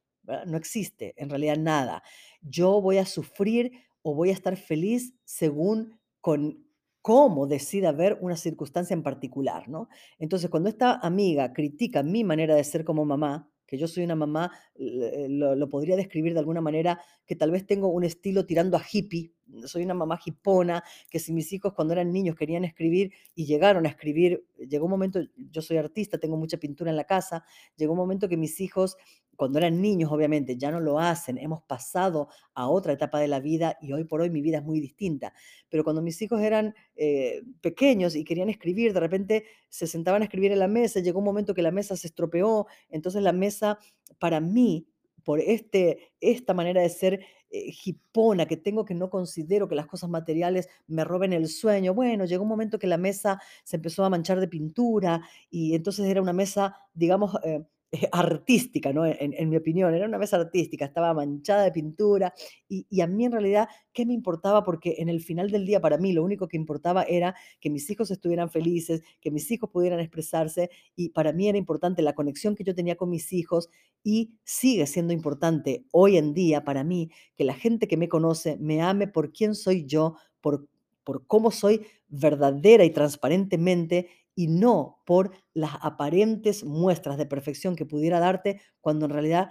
No 0.46 0.56
existe 0.56 1.14
en 1.16 1.30
realidad 1.30 1.56
nada. 1.56 2.02
Yo 2.40 2.80
voy 2.80 2.96
a 2.96 3.06
sufrir 3.06 3.72
o 4.02 4.14
voy 4.14 4.30
a 4.30 4.32
estar 4.32 4.56
feliz 4.56 5.14
según 5.24 6.00
con 6.20 6.65
cómo 7.06 7.46
decida 7.46 7.92
ver 7.92 8.18
una 8.20 8.36
circunstancia 8.36 8.94
en 8.94 9.02
particular, 9.04 9.68
¿no? 9.68 9.88
Entonces, 10.18 10.50
cuando 10.50 10.68
esta 10.68 10.94
amiga 10.94 11.52
critica 11.52 12.02
mi 12.02 12.24
manera 12.24 12.56
de 12.56 12.64
ser 12.64 12.84
como 12.84 13.04
mamá, 13.04 13.48
que 13.64 13.78
yo 13.78 13.86
soy 13.86 14.02
una 14.04 14.16
mamá, 14.16 14.50
l- 14.74 15.28
lo, 15.28 15.54
lo 15.54 15.68
podría 15.68 15.94
describir 15.96 16.32
de 16.34 16.40
alguna 16.40 16.60
manera 16.60 17.00
que 17.24 17.36
tal 17.36 17.50
vez 17.52 17.64
tengo 17.66 17.88
un 17.88 18.02
estilo 18.04 18.44
tirando 18.46 18.76
a 18.76 18.82
hippie, 18.92 19.32
soy 19.66 19.84
una 19.84 19.94
mamá 19.94 20.18
hipona, 20.24 20.82
que 21.08 21.20
si 21.20 21.32
mis 21.32 21.52
hijos 21.52 21.72
cuando 21.74 21.92
eran 21.92 22.12
niños 22.12 22.34
querían 22.34 22.64
escribir 22.64 23.12
y 23.36 23.44
llegaron 23.46 23.86
a 23.86 23.88
escribir, 23.90 24.44
llegó 24.68 24.86
un 24.86 24.90
momento, 24.90 25.20
yo 25.36 25.62
soy 25.62 25.76
artista, 25.76 26.18
tengo 26.18 26.36
mucha 26.36 26.56
pintura 26.58 26.90
en 26.90 26.96
la 26.96 27.04
casa, 27.04 27.44
llegó 27.76 27.92
un 27.92 27.98
momento 27.98 28.28
que 28.28 28.36
mis 28.36 28.60
hijos, 28.60 28.96
cuando 29.36 29.58
eran 29.58 29.80
niños 29.80 30.10
obviamente, 30.10 30.56
ya 30.56 30.70
no 30.70 30.80
lo 30.80 30.98
hacen, 30.98 31.38
hemos 31.38 31.62
pasado 31.62 32.28
a 32.54 32.68
otra 32.68 32.92
etapa 32.92 33.20
de 33.20 33.28
la 33.28 33.40
vida 33.40 33.76
y 33.80 33.92
hoy 33.92 34.04
por 34.04 34.20
hoy 34.20 34.30
mi 34.30 34.40
vida 34.40 34.58
es 34.58 34.64
muy 34.64 34.80
distinta, 34.80 35.32
pero 35.68 35.84
cuando 35.84 36.02
mis 36.02 36.20
hijos 36.22 36.40
eran 36.40 36.74
eh, 36.96 37.42
pequeños 37.60 38.16
y 38.16 38.24
querían 38.24 38.48
escribir, 38.48 38.92
de 38.92 39.00
repente 39.00 39.44
se 39.68 39.86
sentaban 39.86 40.22
a 40.22 40.24
escribir 40.24 40.52
en 40.52 40.58
la 40.58 40.68
mesa, 40.68 41.00
llegó 41.00 41.18
un 41.18 41.24
momento 41.24 41.54
que 41.54 41.62
la 41.62 41.70
mesa 41.70 41.96
se 41.96 42.08
estropeó, 42.08 42.66
entonces 42.88 43.22
la 43.22 43.32
mesa 43.32 43.78
para 44.18 44.40
mí, 44.40 44.86
por 45.24 45.40
este, 45.40 46.12
esta 46.20 46.54
manera 46.54 46.80
de 46.80 46.88
ser 46.88 47.20
eh, 47.50 47.72
hipona, 47.84 48.46
que 48.46 48.56
tengo 48.56 48.84
que 48.84 48.94
no 48.94 49.10
considero 49.10 49.68
que 49.68 49.74
las 49.74 49.86
cosas 49.86 50.10
materiales 50.10 50.68
me 50.86 51.04
roben 51.04 51.32
el 51.32 51.48
sueño. 51.48 51.94
Bueno, 51.94 52.24
llegó 52.24 52.42
un 52.42 52.48
momento 52.48 52.78
que 52.78 52.86
la 52.86 52.96
mesa 52.96 53.40
se 53.64 53.76
empezó 53.76 54.04
a 54.04 54.10
manchar 54.10 54.40
de 54.40 54.48
pintura 54.48 55.22
y 55.50 55.74
entonces 55.74 56.06
era 56.06 56.22
una 56.22 56.32
mesa, 56.32 56.76
digamos, 56.94 57.36
eh, 57.44 57.64
eh, 58.02 58.08
artística, 58.12 58.92
¿no? 58.92 59.06
En, 59.06 59.48
mi 59.48 59.56
opinión, 59.56 59.94
era 59.94 60.06
una 60.06 60.18
mesa 60.18 60.36
artística, 60.36 60.84
estaba 60.84 61.14
manchada 61.14 61.64
de 61.64 61.72
pintura 61.72 62.34
y, 62.68 62.86
y 62.90 63.00
a 63.00 63.06
mí 63.06 63.24
en 63.24 63.32
realidad, 63.32 63.68
¿qué 63.92 64.04
me 64.04 64.14
importaba? 64.14 64.64
Porque 64.64 64.96
en 64.98 65.08
el 65.08 65.20
final 65.20 65.50
del 65.50 65.66
día 65.66 65.80
para 65.80 65.98
mí 65.98 66.12
lo 66.12 66.24
único 66.24 66.48
que 66.48 66.56
importaba 66.56 67.02
era 67.04 67.34
que 67.60 67.70
mis 67.70 67.88
hijos 67.90 68.10
estuvieran 68.10 68.50
felices, 68.50 69.02
que 69.20 69.30
mis 69.30 69.50
hijos 69.50 69.70
pudieran 69.70 70.00
expresarse 70.00 70.70
y 70.94 71.10
para 71.10 71.32
mí 71.32 71.48
era 71.48 71.58
importante 71.58 72.02
la 72.02 72.14
conexión 72.14 72.54
que 72.54 72.64
yo 72.64 72.74
tenía 72.74 72.96
con 72.96 73.10
mis 73.10 73.32
hijos 73.32 73.68
y 74.02 74.34
sigue 74.44 74.86
siendo 74.86 75.12
importante 75.12 75.84
hoy 75.90 76.16
en 76.16 76.34
día 76.34 76.64
para 76.64 76.84
mí 76.84 77.10
que 77.36 77.44
la 77.44 77.54
gente 77.54 77.88
que 77.88 77.96
me 77.96 78.08
conoce 78.08 78.56
me 78.58 78.82
ame 78.82 79.08
por 79.08 79.32
quién 79.32 79.54
soy 79.54 79.84
yo, 79.86 80.16
por, 80.40 80.68
por 81.04 81.26
cómo 81.26 81.50
soy 81.50 81.86
verdadera 82.08 82.84
y 82.84 82.90
transparentemente 82.90 84.08
y 84.36 84.48
no 84.48 85.02
por 85.06 85.32
las 85.54 85.72
aparentes 85.82 86.64
muestras 86.64 87.18
de 87.18 87.26
perfección 87.26 87.76
que 87.76 87.86
pudiera 87.86 88.20
darte 88.20 88.60
cuando 88.80 89.06
en 89.06 89.12
realidad 89.12 89.50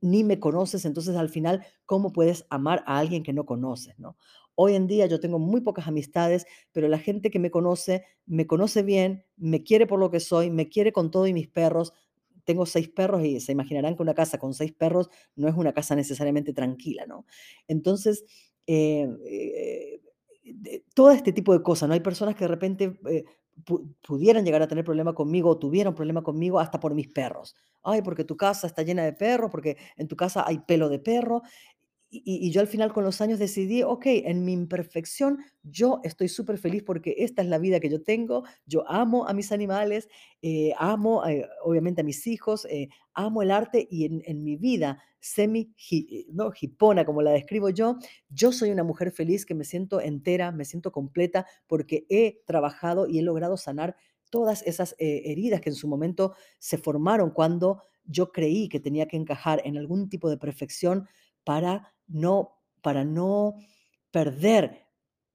ni 0.00 0.24
me 0.24 0.40
conoces, 0.40 0.84
entonces 0.84 1.14
al 1.16 1.28
final, 1.28 1.64
¿cómo 1.86 2.12
puedes 2.12 2.46
amar 2.50 2.82
a 2.86 2.98
alguien 2.98 3.22
que 3.22 3.32
no 3.32 3.46
conoces, 3.46 3.96
no? 3.98 4.16
Hoy 4.56 4.74
en 4.74 4.88
día 4.88 5.06
yo 5.06 5.20
tengo 5.20 5.38
muy 5.38 5.60
pocas 5.60 5.86
amistades, 5.86 6.46
pero 6.72 6.88
la 6.88 6.98
gente 6.98 7.30
que 7.30 7.38
me 7.38 7.52
conoce, 7.52 8.04
me 8.26 8.48
conoce 8.48 8.82
bien, 8.82 9.24
me 9.36 9.62
quiere 9.62 9.86
por 9.86 10.00
lo 10.00 10.10
que 10.10 10.18
soy, 10.18 10.50
me 10.50 10.68
quiere 10.68 10.92
con 10.92 11.12
todo 11.12 11.28
y 11.28 11.32
mis 11.32 11.46
perros. 11.48 11.92
Tengo 12.44 12.66
seis 12.66 12.88
perros 12.88 13.24
y 13.24 13.38
se 13.40 13.52
imaginarán 13.52 13.94
que 13.94 14.02
una 14.02 14.14
casa 14.14 14.38
con 14.38 14.54
seis 14.54 14.72
perros 14.72 15.10
no 15.36 15.46
es 15.48 15.54
una 15.54 15.72
casa 15.74 15.94
necesariamente 15.94 16.52
tranquila, 16.52 17.06
¿no? 17.06 17.24
Entonces, 17.68 18.24
eh, 18.66 19.06
eh, 19.26 20.00
de- 20.44 20.84
todo 20.94 21.10
este 21.12 21.32
tipo 21.32 21.52
de 21.52 21.62
cosas, 21.62 21.88
¿no? 21.88 21.94
Hay 21.94 22.00
personas 22.00 22.34
que 22.34 22.44
de 22.44 22.48
repente 22.48 22.98
eh, 23.10 23.24
pu- 23.64 23.94
pudieran 24.06 24.44
llegar 24.44 24.62
a 24.62 24.68
tener 24.68 24.84
problema 24.84 25.14
conmigo 25.14 25.50
o 25.50 25.58
tuvieron 25.58 25.94
problema 25.94 26.22
conmigo 26.22 26.58
hasta 26.60 26.80
por 26.80 26.94
mis 26.94 27.08
perros. 27.08 27.54
Ay, 27.82 28.02
porque 28.02 28.24
tu 28.24 28.36
casa 28.36 28.66
está 28.66 28.82
llena 28.82 29.04
de 29.04 29.12
perros, 29.12 29.50
porque 29.50 29.76
en 29.96 30.08
tu 30.08 30.16
casa 30.16 30.44
hay 30.46 30.58
pelo 30.60 30.88
de 30.88 30.98
perro. 30.98 31.42
Y 32.10 32.50
yo 32.52 32.62
al 32.62 32.68
final 32.68 32.92
con 32.94 33.04
los 33.04 33.20
años 33.20 33.38
decidí, 33.38 33.82
okey, 33.82 34.22
en 34.24 34.42
mi 34.42 34.54
imperfección, 34.54 35.40
yo 35.62 36.00
estoy 36.04 36.28
súper 36.28 36.56
feliz 36.56 36.82
porque 36.82 37.14
esta 37.18 37.42
es 37.42 37.48
la 37.48 37.58
vida 37.58 37.80
que 37.80 37.90
yo 37.90 38.02
tengo, 38.02 38.44
yo 38.64 38.88
amo 38.88 39.28
a 39.28 39.34
mis 39.34 39.52
animales, 39.52 40.08
eh, 40.40 40.72
amo, 40.78 41.26
eh, 41.26 41.46
obviamente 41.62 42.00
a 42.00 42.04
mis 42.04 42.26
hijos, 42.26 42.64
eh, 42.70 42.88
amo 43.12 43.42
el 43.42 43.50
arte 43.50 43.86
y 43.90 44.06
en 44.06 44.22
en 44.24 44.42
mi 44.42 44.56
vida 44.56 45.02
semi 45.20 45.74
no, 46.30 46.50
hipona, 46.58 47.04
como 47.04 47.20
la 47.20 47.32
describo 47.32 47.68
yo, 47.68 47.98
yo 48.30 48.52
soy 48.52 48.70
una 48.70 48.84
mujer 48.84 49.10
feliz 49.12 49.44
que 49.44 49.54
me 49.54 49.64
siento 49.64 50.00
entera, 50.00 50.50
me 50.50 50.64
siento 50.64 50.92
completa, 50.92 51.46
porque 51.66 52.06
he 52.08 52.42
trabajado 52.46 53.06
y 53.06 53.18
he 53.18 53.22
logrado 53.22 53.56
sanar 53.58 53.96
todas 54.30 54.62
esas, 54.62 54.94
heridas 54.98 55.60
que 55.60 55.70
en 55.70 55.76
su 55.76 55.88
momento 55.88 56.34
se 56.58 56.78
formaron 56.78 57.30
cuando 57.30 57.82
yo 58.04 58.32
creí 58.32 58.68
que 58.68 58.80
tenía 58.80 59.06
que 59.06 59.16
encajar 59.16 59.60
en 59.64 59.76
algún 59.76 60.08
tipo 60.08 60.30
de 60.30 60.38
perfección 60.38 61.06
para 61.44 61.94
no 62.08 62.58
para 62.82 63.04
no 63.04 63.54
perder 64.10 64.86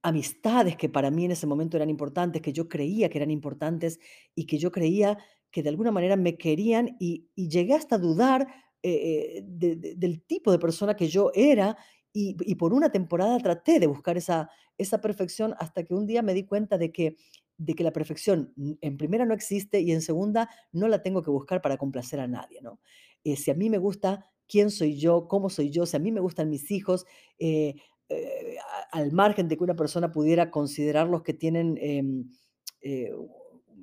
amistades 0.01 0.75
que 0.75 0.89
para 0.89 1.11
mí 1.11 1.25
en 1.25 1.31
ese 1.31 1.47
momento 1.47 1.77
eran 1.77 1.89
importantes, 1.89 2.41
que 2.41 2.53
yo 2.53 2.67
creía 2.67 3.09
que 3.09 3.17
eran 3.19 3.31
importantes 3.31 3.99
y 4.35 4.45
que 4.45 4.57
yo 4.57 4.71
creía 4.71 5.17
que 5.51 5.63
de 5.63 5.69
alguna 5.69 5.91
manera 5.91 6.15
me 6.17 6.37
querían 6.37 6.97
y 6.99 7.29
llegué 7.35 7.73
hasta 7.75 7.95
a 7.95 7.99
dudar, 7.99 8.47
eh 8.83 9.37
eh, 9.39 9.43
de 9.45 9.75
de 9.77 9.95
del 9.95 10.23
tipo 10.23 10.51
de 10.51 10.59
persona 10.59 10.95
que 10.95 11.07
yo 11.07 11.31
era 11.35 11.77
y 12.15 12.55
por 12.55 12.73
una 12.73 12.91
temporada 12.91 13.39
traté 13.39 13.79
de 13.79 13.87
buscar 13.87 14.17
esa 14.17 14.49
esa 14.77 14.99
perfección 15.01 15.55
hasta 15.59 15.83
que 15.83 15.93
un 15.95 16.05
día 16.07 16.21
me 16.21 16.33
di 16.33 16.45
cuenta 16.45 16.77
de 16.77 16.91
que 16.91 17.15
de 17.57 17.75
que 17.75 17.83
la 17.83 17.93
perfección, 17.93 18.53
en 18.81 18.97
primera 18.97 19.25
no 19.25 19.33
existe 19.33 19.79
y 19.79 19.91
en 19.91 20.01
segunda 20.01 20.49
no 20.71 20.87
la 20.87 21.01
tengo 21.03 21.21
que 21.23 21.29
buscar 21.29 21.61
para 21.61 21.77
complacer 21.77 22.19
a 22.19 22.27
nadie, 22.27 22.61
¿no? 22.61 22.79
Eh, 23.23 23.35
si 23.37 23.51
a 23.51 23.53
mí 23.53 23.69
me 23.69 23.77
gusta 23.77 24.25
quién 24.47 24.71
soy 24.71 24.97
yo, 24.97 25.27
cómo 25.27 25.49
soy 25.49 25.69
yo, 25.69 25.85
si 25.85 25.97
a 25.97 25.99
mí 25.99 26.11
me 26.11 26.21
gustan 26.21 26.49
mis 26.49 26.71
hijos, 26.71 27.05
eh, 27.39 27.75
eh, 28.09 28.57
al 28.91 29.11
margen 29.11 29.47
de 29.47 29.57
que 29.57 29.63
una 29.63 29.75
persona 29.75 30.11
pudiera 30.11 30.51
considerarlos 30.51 31.23
que 31.23 31.33
tienen, 31.33 31.77
em, 31.81 32.29
eh, 32.81 33.11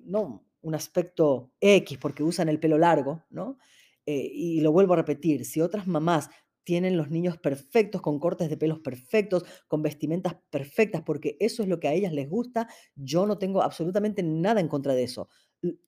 no, 0.05 0.45
un 0.62 0.75
aspecto 0.75 1.52
X 1.61 1.99
porque 1.99 2.23
usan 2.23 2.49
el 2.49 2.61
pelo 2.61 2.79
largo, 2.79 3.25
¿no? 3.31 3.59
Y 4.07 4.61
lo 4.61 4.73
vuelvo 4.73 4.95
a 4.95 4.97
repetir, 4.97 5.45
si 5.45 5.61
otras 5.61 5.87
mamás 5.87 6.31
tienen 6.64 6.97
los 6.97 7.11
niños 7.11 7.38
perfectos, 7.38 8.00
con 8.02 8.19
cortes 8.19 8.50
de 8.50 8.57
pelos 8.57 8.81
perfectos, 8.81 9.45
con 9.69 9.83
vestimentas 9.83 10.37
perfectas, 10.50 11.02
porque 11.02 11.37
eso 11.40 11.62
es 11.62 11.69
lo 11.69 11.81
que 11.81 11.88
a 11.88 11.95
ellas 11.95 12.12
les 12.12 12.29
gusta, 12.29 12.69
yo 12.95 13.26
no 13.26 13.38
tengo 13.38 13.62
absolutamente 13.62 14.23
nada 14.23 14.61
en 14.61 14.69
contra 14.69 14.95
de 14.95 15.05
eso. 15.05 15.29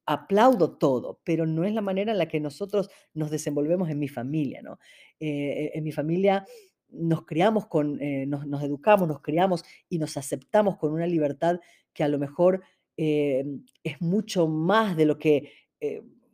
Aplaudo 0.05 0.77
todo, 0.77 1.21
pero 1.25 1.47
no 1.47 1.65
es 1.65 1.73
la 1.73 1.81
manera 1.81 2.13
en 2.13 2.19
la 2.19 2.29
que 2.29 2.41
nosotros 2.41 2.91
nos 3.15 3.31
desenvolvemos 3.31 3.89
en 3.89 3.99
mi 3.99 4.09
familia, 4.09 4.61
¿no? 4.63 4.79
Eh, 5.21 5.71
en 5.75 5.85
mi 5.85 5.93
familia 5.93 6.45
nos 6.91 7.25
criamos 7.25 7.67
con, 7.69 7.99
eh, 8.03 8.27
nos, 8.27 8.63
educamos, 8.63 9.09
nos 9.09 9.23
criamos 9.23 9.65
y 9.89 9.99
nos 9.99 10.17
aceptamos 10.19 10.77
con 10.77 10.93
una 10.93 11.07
libertad 11.07 11.59
que 11.95 12.05
a 12.05 12.09
lo 12.09 12.19
mejor 12.19 12.63
eh, 12.99 13.45
es 13.83 14.01
mucho 14.03 14.47
más 14.47 14.97
de 14.97 15.07
lo 15.07 15.19
que 15.19 15.51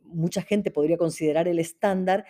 mucha 0.03 0.41
gente 0.43 0.69
podría 0.71 0.97
considerar 0.97 1.47
el 1.47 1.59
estándar 1.59 2.25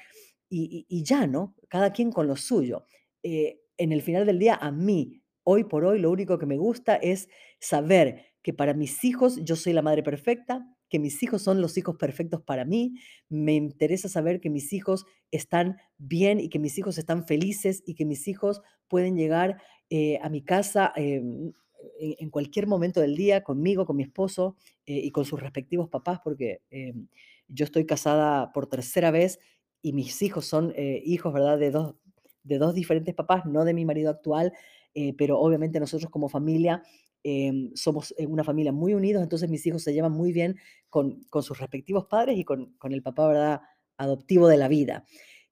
y, 0.50 0.86
y- 0.88 1.04
ya, 1.04 1.28
¿no? 1.28 1.56
Cada 1.68 1.92
quien 1.92 2.12
con 2.12 2.28
lo 2.28 2.36
suyo. 2.36 2.86
En 3.24 3.92
el 3.92 4.02
final 4.02 4.26
del 4.26 4.40
día, 4.40 4.56
a 4.56 4.72
mí, 4.72 5.22
hoy 5.44 5.64
por 5.64 5.86
hoy, 5.86 6.00
lo 6.00 6.12
único 6.12 6.38
que 6.38 6.46
me 6.46 6.58
gusta 6.58 6.96
es 6.96 7.30
saber 7.60 8.26
que 8.42 8.54
para 8.54 8.74
mis 8.74 9.04
hijos 9.04 9.38
yo 9.44 9.56
soy 9.56 9.74
la 9.74 9.82
madre 9.82 10.04
perfecta, 10.04 10.66
que 10.90 11.00
mis 11.00 11.22
hijos 11.24 11.44
son 11.44 11.62
los 11.62 11.78
hijos 11.78 11.96
perfectos 11.98 12.42
para 12.42 12.66
mí. 12.66 12.96
Me 13.30 13.54
interesa 13.54 14.10
saber 14.10 14.42
que 14.42 14.50
mis 14.50 14.74
hijos 14.74 15.06
están 15.32 15.78
bien 15.98 16.40
y 16.40 16.50
que 16.50 16.60
mis 16.60 16.78
hijos 16.78 16.98
están 16.98 17.26
felices 17.26 17.84
y 17.86 17.96
que 17.96 18.06
mis 18.06 18.28
hijos 18.28 18.62
pueden 18.88 19.16
llegar 19.16 19.62
eh, 19.90 20.20
a 20.22 20.30
mi 20.30 20.44
casa 20.44 20.92
em, 20.96 21.54
en, 22.00 22.30
cualquier 22.30 22.68
momento 22.68 23.00
del 23.00 23.16
día, 23.16 23.44
conmigo, 23.44 23.86
con 23.86 23.96
mi 23.96 24.04
esposo 24.04 24.56
eh, 24.86 24.98
y 24.98 25.12
con 25.12 25.26
sus 25.26 25.40
respectivos 25.40 25.90
papás, 25.90 26.20
porque 26.24 26.62
em, 26.72 27.08
yo 27.48 27.66
estoy 27.66 27.86
casada 27.86 28.52
por 28.52 28.68
tercera 28.68 29.12
vez 29.12 29.40
y 29.82 29.94
mis 29.94 30.22
hijos 30.22 30.46
son 30.46 30.74
eh, 30.76 31.02
hijos, 31.06 31.32
¿verdad? 31.32 31.58
De 31.58 31.72
dos, 31.72 31.96
de 32.44 32.58
dos 32.58 32.74
diferentes 32.74 33.16
papás, 33.16 33.46
no 33.46 33.64
de 33.64 33.74
mi 33.74 33.86
marido 33.86 34.10
actual, 34.10 34.54
pero 35.18 35.40
obviamente 35.40 35.80
nosotros 35.80 36.12
como 36.12 36.28
familia 36.28 36.84
em, 37.24 37.72
somos 37.76 38.14
eh, 38.18 38.26
una 38.26 38.44
familia 38.44 38.72
muy 38.72 38.94
unidos, 38.94 39.24
entonces 39.24 39.50
mis 39.50 39.66
hijos 39.66 39.84
se 39.84 39.94
llevan 39.94 40.12
muy 40.12 40.32
bien 40.32 40.58
con, 40.90 41.22
sus 41.42 41.58
respectivos 41.60 42.06
padres 42.06 42.38
y 42.38 42.44
con, 42.44 42.76
el 42.84 43.04
papá, 43.04 43.28
¿verdad? 43.28 43.62
Adoptivo 43.98 44.48
de 44.48 44.58
la 44.58 44.68
vida. 44.68 45.06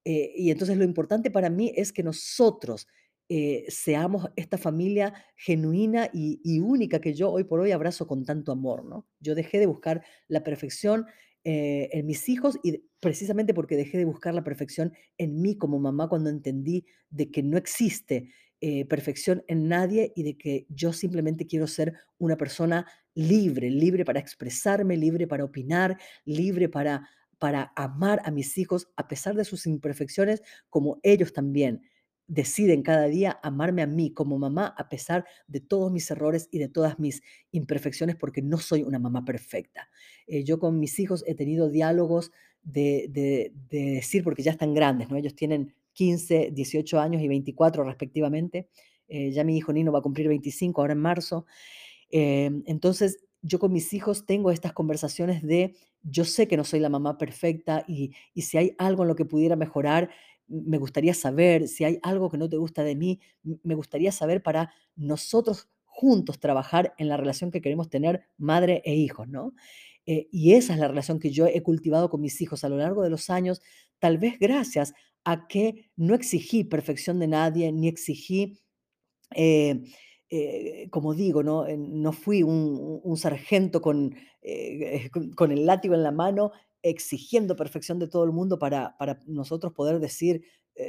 Eh, 0.06 0.34
y 0.36 0.52
entonces 0.52 0.78
lo 0.78 0.84
importante 0.84 1.32
para 1.32 1.50
mí 1.50 1.74
es 1.76 1.92
que 1.92 2.04
nosotros 2.04 2.88
eh, 3.30 3.66
seamos 3.68 4.30
esta 4.38 4.58
familia 4.58 5.14
genuina 5.36 6.10
y, 6.14 6.60
única 6.60 7.02
que 7.02 7.14
yo 7.14 7.30
hoy 7.30 7.44
por 7.44 7.60
hoy 7.60 7.72
abrazo 7.72 8.08
con 8.08 8.24
tanto 8.24 8.52
amor, 8.52 8.86
¿no? 8.86 9.06
Yo 9.20 9.36
dejé 9.36 9.60
de 9.60 9.66
buscar 9.66 10.04
la 10.28 10.44
perfección 10.44 11.06
en 11.50 12.06
mis 12.06 12.28
hijos 12.28 12.60
y 12.62 12.84
precisamente 13.00 13.54
porque 13.54 13.78
dejé 13.78 13.98
de 13.98 14.04
buscar 14.04 14.34
la 14.34 14.44
perfección 14.44 14.92
en 15.18 15.42
mí 15.42 15.58
como 15.58 15.80
mamá 15.80 16.10
cuando 16.10 16.30
entendí 16.30 16.86
de 17.10 17.32
que 17.32 17.42
no 17.42 17.58
existe 17.58 18.32
eh, 18.62 18.86
perfección 18.86 19.44
en 19.48 19.68
nadie 19.68 20.12
y 20.16 20.24
de 20.24 20.38
que 20.38 20.66
yo 20.70 20.94
simplemente 20.94 21.46
quiero 21.46 21.68
ser 21.68 21.94
una 22.18 22.38
persona 22.38 22.86
libre, 23.14 23.70
libre 23.70 24.06
para 24.06 24.20
expresarme, 24.20 24.98
libre 24.98 25.28
para 25.28 25.44
opinar, 25.44 25.98
libre 26.26 26.70
para, 26.70 27.08
para 27.40 27.72
amar 27.76 28.22
a 28.26 28.32
mis 28.32 28.58
hijos 28.58 28.88
a 28.96 29.08
pesar 29.08 29.36
de 29.36 29.46
sus 29.46 29.66
imperfecciones, 29.68 30.42
como 30.70 31.00
ellos 31.04 31.34
también 31.34 31.82
deciden 32.30 32.82
cada 32.84 33.06
día 33.08 33.40
amarme 33.42 33.82
a 33.82 33.88
mí 33.88 34.12
como 34.12 34.38
mamá 34.38 34.74
a 34.78 34.90
pesar 34.90 35.26
de 35.48 35.62
todos 35.62 35.92
mis 35.94 36.12
errores 36.12 36.50
y 36.52 36.60
de 36.60 36.68
todas 36.68 37.00
mis 37.00 37.22
imperfecciones 37.52 38.18
porque 38.18 38.42
no 38.42 38.58
soy 38.58 38.84
una 38.84 39.00
mamá 39.00 39.24
perfecta. 39.24 39.90
Eh, 40.28 40.44
yo 40.44 40.60
con 40.60 40.78
mis 40.80 41.00
hijos 41.00 41.24
he 41.26 41.36
tenido 41.36 41.70
diálogos 41.70 42.32
de, 42.64 43.08
de- 43.12 43.54
de 43.70 43.92
decir, 43.96 44.24
porque 44.26 44.44
ya 44.44 44.52
están 44.52 44.74
grandes, 44.74 45.10
¿no? 45.10 45.16
Ellos 45.16 45.36
tienen 45.36 45.74
15, 45.98 46.52
18 46.54 47.00
años 47.00 47.24
y 47.24 47.28
24 47.28 47.84
respectivamente. 47.84 48.70
Eh, 49.08 49.32
ya 49.32 49.44
mi 49.44 49.58
hijo 49.58 49.74
Nino 49.74 49.92
va 49.92 50.00
a 50.00 50.04
cumplir 50.04 50.28
25 50.28 50.80
ahora 50.80 50.94
en 50.94 51.00
marzo. 51.00 51.48
Em, 52.12 52.62
entonces, 52.68 53.18
yo 53.42 53.58
con 53.58 53.74
mis 53.74 53.94
hijos 53.94 54.28
tengo 54.28 54.52
estas 54.52 54.74
conversaciones 54.74 55.42
de, 55.42 55.76
yo 56.04 56.24
sé 56.24 56.48
que 56.48 56.56
no 56.56 56.64
soy 56.64 56.80
la 56.82 56.90
mamá 56.90 57.18
perfecta 57.18 57.84
y, 57.88 58.12
y 58.36 58.44
si 58.44 58.60
hay 58.60 58.76
algo 58.78 59.04
en 59.04 59.08
lo 59.10 59.16
que 59.16 59.26
pudiera 59.26 59.56
mejorar, 59.56 60.12
me 60.48 60.78
gustaría 60.78 61.16
saber, 61.16 61.68
si 61.68 61.84
hay 61.84 61.98
algo 62.04 62.30
que 62.30 62.38
no 62.38 62.48
te 62.48 62.58
gusta 62.58 62.84
de 62.84 62.96
mí, 62.96 63.20
me 63.64 63.74
gustaría 63.74 64.12
saber 64.12 64.44
para 64.44 64.72
nosotros 64.96 65.68
juntos 65.86 66.40
trabajar 66.40 66.94
en 67.00 67.10
la 67.10 67.18
relación 67.18 67.50
que 67.50 67.60
queremos 67.60 67.90
tener 67.90 68.28
madre 68.38 68.84
e 68.86 68.94
hijos, 68.94 69.28
¿no? 69.28 69.56
Eh, 70.06 70.28
y 70.32 70.54
esa 70.54 70.74
es 70.74 70.80
la 70.80 70.88
relación 70.88 71.20
que 71.20 71.32
yo 71.32 71.48
he 71.48 71.64
cultivado 71.64 72.10
con 72.12 72.22
mis 72.22 72.40
hijos 72.40 72.64
a 72.64 72.70
lo 72.70 72.78
largo 72.78 73.02
de 73.02 73.10
los 73.10 73.32
años, 73.32 73.62
tal 74.00 74.20
vez 74.20 74.38
gracias 74.40 74.94
a 75.30 75.46
que 75.46 75.92
no 75.98 76.16
exigí 76.16 76.64
perfección 76.64 77.20
de 77.20 77.28
nadie, 77.28 77.70
ni 77.74 77.90
exigí 77.90 78.62
eh, 79.36 79.84
eh, 80.30 80.88
como 80.90 81.14
digo, 81.14 81.44
¿no? 81.44 81.68
Eh, 81.68 81.76
no 81.78 82.14
fui 82.14 82.44
un, 82.44 83.18
sargento 83.18 83.82
con, 83.82 84.16
con, 85.36 85.52
el 85.52 85.66
látigo 85.66 85.96
en 85.96 86.04
la 86.04 86.12
mano 86.12 86.52
exigiendo 86.82 87.58
perfección 87.58 88.00
de 88.00 88.08
todo 88.08 88.24
el 88.24 88.32
mundo 88.32 88.58
para, 88.58 88.96
para 88.98 89.20
nosotros 89.26 89.74
poder 89.74 90.00
decir, 90.00 90.44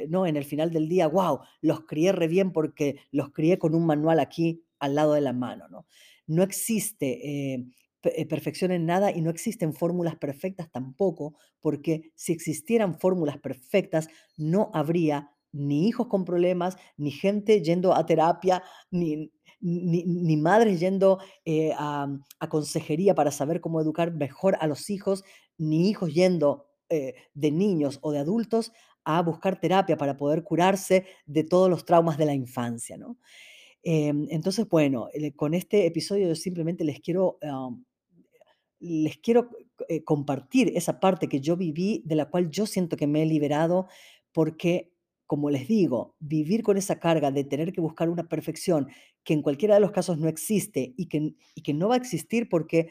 no, 0.07 0.25
en 0.25 0.37
el 0.37 0.45
final 0.45 0.71
del 0.71 0.87
día, 0.87 1.07
wow, 1.07 1.39
los 1.61 1.81
crié 1.81 2.13
re 2.13 2.29
bien 2.29 2.53
porque 2.53 2.97
los 3.11 3.31
crié 3.31 3.59
con 3.59 3.75
un 3.75 3.85
manual 3.85 4.19
aquí 4.21 4.63
al 4.79 4.95
lado 4.95 5.15
de 5.15 5.21
la 5.21 5.33
mano, 5.33 5.67
¿no? 5.67 5.85
No 6.27 6.43
existe 6.43 7.65
perfección 8.01 8.71
en 8.71 8.85
nada 8.85 9.11
y 9.11 9.21
no 9.21 9.29
existen 9.29 9.73
fórmulas 9.73 10.15
perfectas 10.15 10.71
tampoco, 10.71 11.35
porque 11.59 12.11
si 12.15 12.31
existieran 12.33 12.99
fórmulas 12.99 13.37
perfectas, 13.37 14.07
no 14.37 14.71
habría 14.73 15.31
ni 15.51 15.87
hijos 15.87 16.07
con 16.07 16.25
problemas, 16.25 16.77
ni 16.97 17.11
gente 17.11 17.61
yendo 17.61 17.93
a 17.95 18.05
terapia, 18.05 18.63
ni, 18.91 19.31
ni, 19.59 20.03
ni 20.05 20.37
madres 20.37 20.79
yendo 20.79 21.19
eh, 21.45 21.71
a, 21.77 22.07
consejería 22.49 23.15
para 23.15 23.31
saber 23.31 23.61
cómo 23.61 23.81
educar 23.81 24.13
mejor 24.13 24.57
a 24.59 24.67
los 24.67 24.89
hijos, 24.89 25.23
ni 25.57 25.89
hijos 25.89 26.13
yendo 26.13 26.67
eh, 26.89 27.15
de 27.33 27.51
niños 27.51 27.99
o 28.01 28.11
de 28.11 28.19
adultos 28.19 28.71
a 29.03 29.21
buscar 29.21 29.59
terapia 29.59 29.97
para 29.97 30.17
poder 30.17 30.43
curarse 30.43 31.05
de 31.25 31.43
todos 31.43 31.69
los 31.69 31.85
traumas 31.85 32.17
de 32.17 32.25
la 32.25 32.33
infancia, 32.33 32.97
¿no? 32.97 33.17
Em, 33.81 34.27
entonces, 34.29 34.67
bueno, 34.67 35.07
eh, 35.13 35.33
con 35.33 35.53
este 35.53 35.85
episodio 35.85 36.27
yo 36.27 36.35
simplemente 36.35 36.83
les 36.83 36.99
quiero 36.99 37.37
am, 37.41 37.85
les 38.79 39.17
quiero 39.17 39.49
eh, 39.87 40.03
compartir 40.03 40.71
esa 40.75 40.99
parte 40.99 41.27
que 41.27 41.41
yo 41.41 41.57
viví, 41.57 42.01
de 42.05 42.15
la 42.15 42.29
cual 42.29 42.49
yo 42.49 42.65
siento 42.65 42.97
que 42.97 43.07
me 43.07 43.23
he 43.23 43.25
liberado, 43.25 43.87
porque, 44.31 44.91
como 45.25 45.49
les 45.49 45.67
digo, 45.67 46.15
vivir 46.19 46.63
con 46.63 46.77
esa 46.77 46.99
carga 46.99 47.31
de 47.31 47.43
tener 47.43 47.71
que 47.73 47.81
buscar 47.81 48.09
una 48.09 48.27
perfección 48.27 48.87
que 49.23 49.33
en 49.33 49.41
cualquiera 49.41 49.75
de 49.75 49.81
los 49.81 49.91
casos 49.91 50.17
no 50.17 50.27
existe 50.27 50.93
y 50.97 51.07
que, 51.07 51.35
y 51.55 51.61
que 51.61 51.73
no 51.73 51.89
va 51.89 51.95
a 51.95 51.97
existir 51.97 52.49
porque 52.49 52.89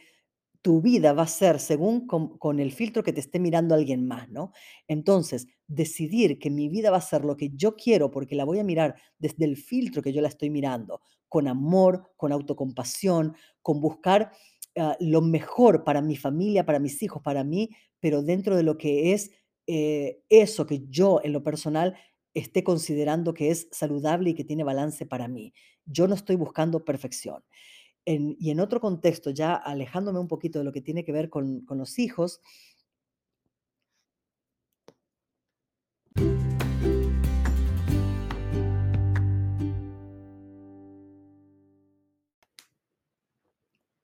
tu 0.60 0.80
vida 0.82 1.12
va 1.12 1.22
a 1.22 1.26
ser 1.26 1.60
según 1.60 2.06
con, 2.06 2.36
con 2.38 2.58
el 2.58 2.72
filtro 2.72 3.02
que 3.02 3.12
te 3.12 3.20
esté 3.20 3.38
mirando 3.38 3.74
alguien 3.74 4.06
más, 4.06 4.28
¿no? 4.28 4.52
Entonces, 4.88 5.46
decidir 5.68 6.38
que 6.38 6.50
mi 6.50 6.68
vida 6.68 6.90
va 6.90 6.98
a 6.98 7.00
ser 7.00 7.24
lo 7.24 7.36
que 7.36 7.50
yo 7.54 7.76
quiero 7.76 8.10
porque 8.10 8.34
la 8.34 8.44
voy 8.44 8.58
a 8.58 8.64
mirar 8.64 8.96
desde 9.18 9.44
el 9.44 9.56
filtro 9.56 10.02
que 10.02 10.12
yo 10.12 10.20
la 10.20 10.28
estoy 10.28 10.50
mirando, 10.50 11.00
con 11.28 11.46
amor, 11.48 12.10
con 12.16 12.32
autocompasión, 12.32 13.36
con 13.62 13.80
buscar 13.80 14.32
ah, 14.78 14.96
lo 15.00 15.20
mejor 15.20 15.84
para 15.84 16.02
mi 16.02 16.16
familia, 16.16 16.66
para 16.66 16.78
mis 16.78 17.02
hijos, 17.02 17.22
para 17.22 17.44
mí, 17.44 17.70
pero 18.00 18.22
dentro 18.22 18.56
de 18.56 18.62
lo 18.62 18.78
que 18.78 19.12
es 19.12 19.30
eh, 19.66 20.22
eso 20.28 20.66
que 20.66 20.86
yo 20.88 21.20
en 21.22 21.32
lo 21.32 21.42
personal 21.42 21.96
esté 22.34 22.62
considerando 22.64 23.34
que 23.34 23.50
es 23.50 23.68
saludable 23.72 24.30
y 24.30 24.34
que 24.34 24.44
tiene 24.44 24.64
balance 24.64 25.06
para 25.06 25.28
mí. 25.28 25.52
Yo 25.84 26.06
no 26.06 26.14
estoy 26.14 26.36
buscando 26.36 26.84
perfección. 26.84 27.42
Y 28.04 28.50
en 28.50 28.60
otro 28.60 28.80
contexto, 28.80 29.28
ya 29.28 29.54
alejándome 29.54 30.18
un 30.18 30.28
poquito 30.28 30.58
de 30.58 30.64
lo 30.64 30.72
que 30.72 30.80
tiene 30.80 31.04
que 31.04 31.12
ver 31.12 31.28
con 31.28 31.66
los 31.68 31.98
hijos, 31.98 32.40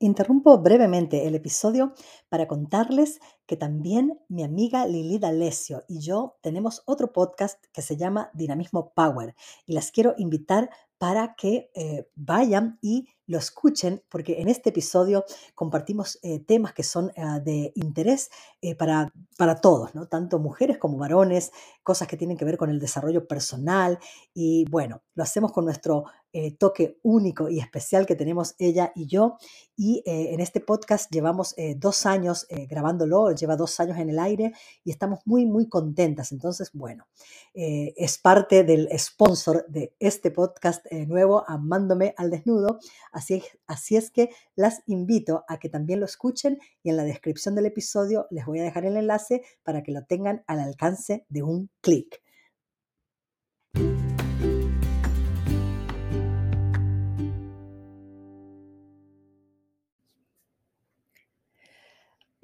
Interrumpo 0.05 0.59
brevemente 0.59 1.27
el 1.27 1.35
episodio 1.35 1.95
para 2.29 2.47
contarles 2.47 3.21
que 3.47 3.57
también 3.57 4.21
mi 4.29 4.45
amiga 4.45 4.87
Lili 4.87 5.19
D'Alessio 5.19 5.83
y 5.89 6.01
yo 6.01 6.37
tenemos 6.43 6.83
otro 6.85 7.11
podcast 7.11 7.65
que 7.73 7.81
se 7.81 7.97
llama 7.97 8.29
Dinamismo 8.35 8.93
Power 8.93 9.35
y 9.65 9.73
las 9.73 9.91
quiero 9.91 10.15
invitar 10.19 10.69
para 10.99 11.35
que 11.37 11.71
eh, 11.75 12.07
vayan 12.17 12.79
y 12.83 13.09
lo 13.27 13.39
escuchen 13.39 14.03
porque 14.11 14.43
en 14.43 14.49
este 14.49 14.69
episodio 14.71 15.25
compartimos 15.55 16.19
eh, 16.23 16.39
temas 16.41 16.75
que 16.75 16.83
son 16.83 17.11
ah, 17.17 17.41
de 17.41 17.73
interés 17.75 18.31
eh, 18.61 18.75
para, 18.75 19.11
para 19.39 19.63
todos, 19.63 19.95
¿no? 19.95 20.07
tanto 20.07 20.39
mujeres 20.39 20.77
como 20.77 20.99
varones, 20.99 21.51
cosas 21.83 22.09
que 22.09 22.19
tienen 22.19 22.37
que 22.37 22.45
ver 22.45 22.59
con 22.59 22.69
el 22.69 22.79
desarrollo 22.79 23.27
personal 23.27 23.99
y 24.35 24.67
bueno, 24.71 25.03
lo 25.15 25.23
hacemos 25.23 25.53
con 25.53 25.65
nuestro 25.65 26.05
eh, 26.37 26.51
toque 26.51 26.99
único 27.05 27.49
y 27.49 27.61
especial 27.61 28.07
que 28.07 28.17
tenemos 28.17 28.57
ella 28.59 28.91
y 28.97 29.07
yo 29.07 29.37
y 29.77 30.03
eh, 30.05 30.35
en 30.35 30.41
este 30.41 30.59
podcast 30.59 31.09
llevamos 31.13 31.55
eh, 31.57 31.77
dos 31.77 32.07
años 32.07 32.49
grabándolo, 32.69 33.31
lleva 33.31 33.55
dos 33.55 33.79
años 33.79 33.99
en 33.99 34.11
el 34.11 34.19
aire 34.19 34.53
y 34.83 34.91
estamos 34.91 35.21
muy, 35.27 35.47
muy 35.47 35.69
contentas. 35.69 36.33
Entonces, 36.33 36.71
bueno, 36.73 37.07
es 37.55 38.19
parte 38.19 38.65
del 38.65 38.89
sponsor 38.99 39.65
de 39.69 39.95
este 40.01 40.33
podcast 40.33 40.85
nuevo, 41.07 41.45
Amándome 41.47 42.15
al 42.17 42.31
Desnudo. 42.31 42.81
Así, 43.13 43.43
así 43.69 43.97
es 43.97 44.11
que 44.11 44.31
las 44.57 44.83
invito 44.87 45.45
a 45.47 45.59
que 45.59 45.69
también 45.69 46.01
lo 46.01 46.07
escuchen 46.07 46.59
y 46.83 46.91
en 46.91 46.97
la 46.97 47.05
descripción 47.05 47.55
del 47.55 47.67
episodio 47.67 48.27
les 48.31 48.45
voy 48.45 48.59
a 48.59 48.65
dejar 48.65 48.85
el 48.87 48.97
enlace 48.97 49.43
para 49.63 49.83
que 49.85 49.93
lo 49.93 50.05
tengan 50.05 50.43
al 50.49 50.59
alcance 50.59 51.27
de 51.29 51.43
un 51.45 51.71
clic. 51.81 52.23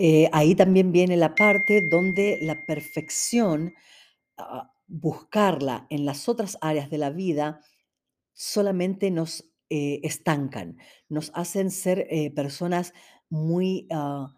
Eh, 0.02 0.30
ahí 0.32 0.54
también 0.54 0.92
viene 0.92 1.18
la 1.18 1.34
parte 1.34 1.82
donde 1.82 2.38
la 2.40 2.64
perfección, 2.64 3.74
ah, 4.38 4.72
buscarla 4.86 5.86
en 5.90 6.06
las 6.06 6.26
otras 6.26 6.56
áreas 6.62 6.88
de 6.88 6.96
la 6.96 7.10
vida 7.10 7.60
solamente 8.32 9.10
nos 9.10 9.44
eh, 9.68 10.00
estancan, 10.02 10.78
nos 11.10 11.30
hacen 11.34 11.70
ser 11.70 12.06
eh, 12.08 12.30
personas 12.30 12.94
muy, 13.28 13.88
ah, 13.90 14.34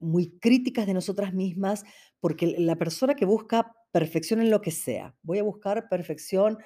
muy 0.00 0.36
críticas 0.40 0.84
de 0.88 0.94
nosotras 0.94 1.32
mismas, 1.32 1.84
porque 2.18 2.56
la 2.58 2.74
persona 2.74 3.14
que 3.14 3.24
busca 3.24 3.72
perfección 3.92 4.40
en 4.40 4.50
lo 4.50 4.60
que 4.60 4.72
sea, 4.72 5.14
voy 5.22 5.38
a 5.38 5.44
buscar 5.44 5.88
perfección, 5.88 6.58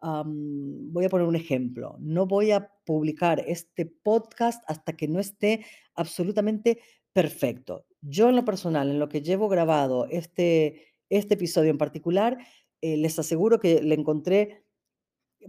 voy 0.00 1.04
a 1.04 1.08
poner 1.08 1.26
un 1.26 1.34
ejemplo, 1.34 1.96
no 1.98 2.26
voy 2.26 2.52
a 2.52 2.70
publicar 2.84 3.42
este 3.48 3.86
podcast 3.86 4.62
hasta 4.68 4.92
que 4.92 5.08
no 5.08 5.18
esté 5.18 5.66
absolutamente 5.96 6.78
perfecto. 7.16 7.86
Yo 8.08 8.28
en 8.28 8.36
lo 8.36 8.44
personal, 8.44 8.88
en 8.90 8.98
lo 8.98 9.08
que 9.08 9.22
llevo 9.22 9.48
grabado 9.48 10.06
este, 10.10 10.92
este 11.10 11.34
episodio 11.34 11.70
en 11.70 11.78
particular, 11.78 12.38
eh, 12.80 12.96
les 12.96 13.18
aseguro 13.18 13.58
que 13.58 13.82
le 13.82 13.94
encontré 13.94 14.64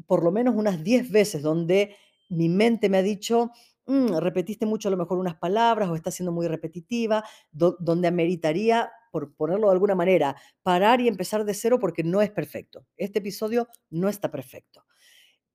por 0.08 0.24
lo 0.24 0.32
menos 0.32 0.56
unas 0.56 0.84
10 0.84 1.12
veces 1.12 1.44
donde 1.44 1.96
mi 2.30 2.50
mente 2.50 2.90
me 2.90 2.98
ha 3.00 3.04
dicho, 3.04 3.52
"Mm, 3.88 4.18
repetiste 4.20 4.66
mucho 4.66 4.90
a 4.90 4.92
lo 4.92 4.98
mejor 4.98 5.20
unas 5.20 5.36
palabras 5.38 5.90
o 5.90 5.96
estás 5.96 6.16
siendo 6.16 6.34
muy 6.34 6.48
repetitiva, 6.48 7.24
do- 7.52 7.78
donde 7.80 8.08
ameritaría, 8.10 8.92
por 9.12 9.36
ponerlo 9.36 9.68
de 9.70 9.74
alguna 9.74 9.96
manera, 9.96 10.36
parar 10.64 11.02
y 11.02 11.08
empezar 11.10 11.46
de 11.46 11.54
cero 11.56 11.80
porque 11.80 12.04
no 12.04 12.22
es 12.24 12.32
perfecto. 12.32 12.86
Este 12.98 13.20
episodio 13.20 13.68
no 13.92 14.10
está 14.10 14.32
perfecto. 14.32 14.87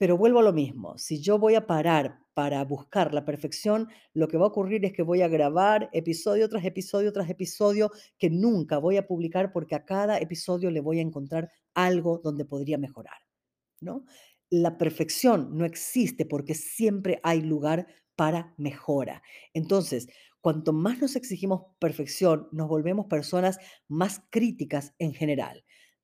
Pero 0.02 0.18
vuelvo 0.18 0.40
a 0.40 0.42
lo 0.42 0.52
mismo, 0.52 0.98
si 0.98 1.20
yo 1.20 1.38
voy 1.38 1.54
a 1.54 1.68
parar 1.68 2.18
para 2.34 2.64
buscar 2.64 3.14
la 3.14 3.24
perfección, 3.24 3.86
lo 4.14 4.26
que 4.26 4.36
va 4.36 4.46
a 4.46 4.48
ocurrir 4.48 4.84
es 4.84 4.92
que 4.92 5.04
voy 5.04 5.22
a 5.22 5.28
grabar 5.28 5.90
episodio 5.92 6.48
tras 6.48 6.64
episodio 6.64 7.12
tras 7.12 7.30
episodio 7.30 7.92
que 8.18 8.28
nunca 8.28 8.78
voy 8.78 8.96
a 8.96 9.06
publicar 9.06 9.52
porque 9.52 9.76
a 9.76 9.84
cada 9.84 10.18
episodio 10.18 10.72
le 10.72 10.80
voy 10.80 10.98
a 10.98 11.02
encontrar 11.02 11.52
algo 11.72 12.18
donde 12.18 12.44
podría 12.44 12.78
mejorar. 12.78 13.14
¿no? 13.80 14.04
La 14.50 14.76
perfección 14.76 15.56
no 15.56 15.64
existe 15.64 16.26
porque 16.26 16.54
siempre 16.54 17.20
hay 17.22 17.40
lugar 17.42 17.86
para 18.16 18.54
mejora. 18.58 19.22
Entonces, 19.54 20.08
cuanto 20.40 20.72
más 20.72 21.00
nos 21.00 21.14
exigimos 21.14 21.62
perfección, 21.78 22.48
nos 22.50 22.66
volvemos 22.66 23.06
personas 23.06 23.60
más 23.86 24.20
críticas 24.30 24.96
en 24.98 25.14
general, 25.14 25.62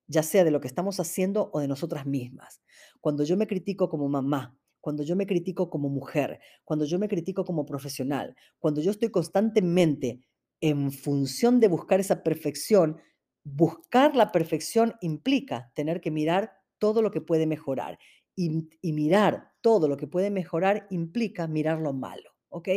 ya 0.09 0.23
sea 0.23 0.43
de 0.43 0.51
lo 0.51 0.61
que 0.61 0.69
estamos 0.69 0.99
haciendo 0.99 1.51
o 1.53 1.61
de 1.61 1.69
nosotras 1.69 2.07
mismas. 2.07 2.61
Cuando 3.01 3.25
yo 3.25 3.37
me 3.37 3.47
critico 3.47 3.89
como 3.89 4.09
mamá, 4.09 4.59
cuando 4.81 5.03
yo 5.03 5.17
me 5.17 5.27
critico 5.27 5.71
como 5.71 5.89
mujer, 5.89 6.41
cuando 6.65 6.85
yo 6.85 6.99
me 6.99 7.09
critico 7.09 7.45
como 7.45 7.67
profesional, 7.67 8.35
cuando 8.59 8.81
yo 8.81 8.91
estoy 8.91 9.11
constantemente 9.11 10.21
en 10.61 10.91
función 10.91 11.61
de 11.61 11.69
buscar 11.69 12.01
esa 12.01 12.23
perfección, 12.23 13.01
buscar 13.45 14.17
la 14.17 14.33
perfección 14.33 14.95
implica 15.01 15.71
tener 15.75 16.01
que 16.01 16.11
mirar 16.11 16.53
todo 16.79 17.03
lo 17.03 17.11
que 17.11 17.21
puede 17.21 17.47
mejorar. 17.47 17.99
Y, 18.35 18.93
mirar 18.93 19.51
todo 19.63 19.89
lo 19.89 19.97
que 19.97 20.07
puede 20.07 20.31
mejorar 20.31 20.87
implica 20.91 21.49
mirar 21.49 21.81
lo 21.81 21.93
malo, 21.93 22.31
¿ok? 22.51 22.69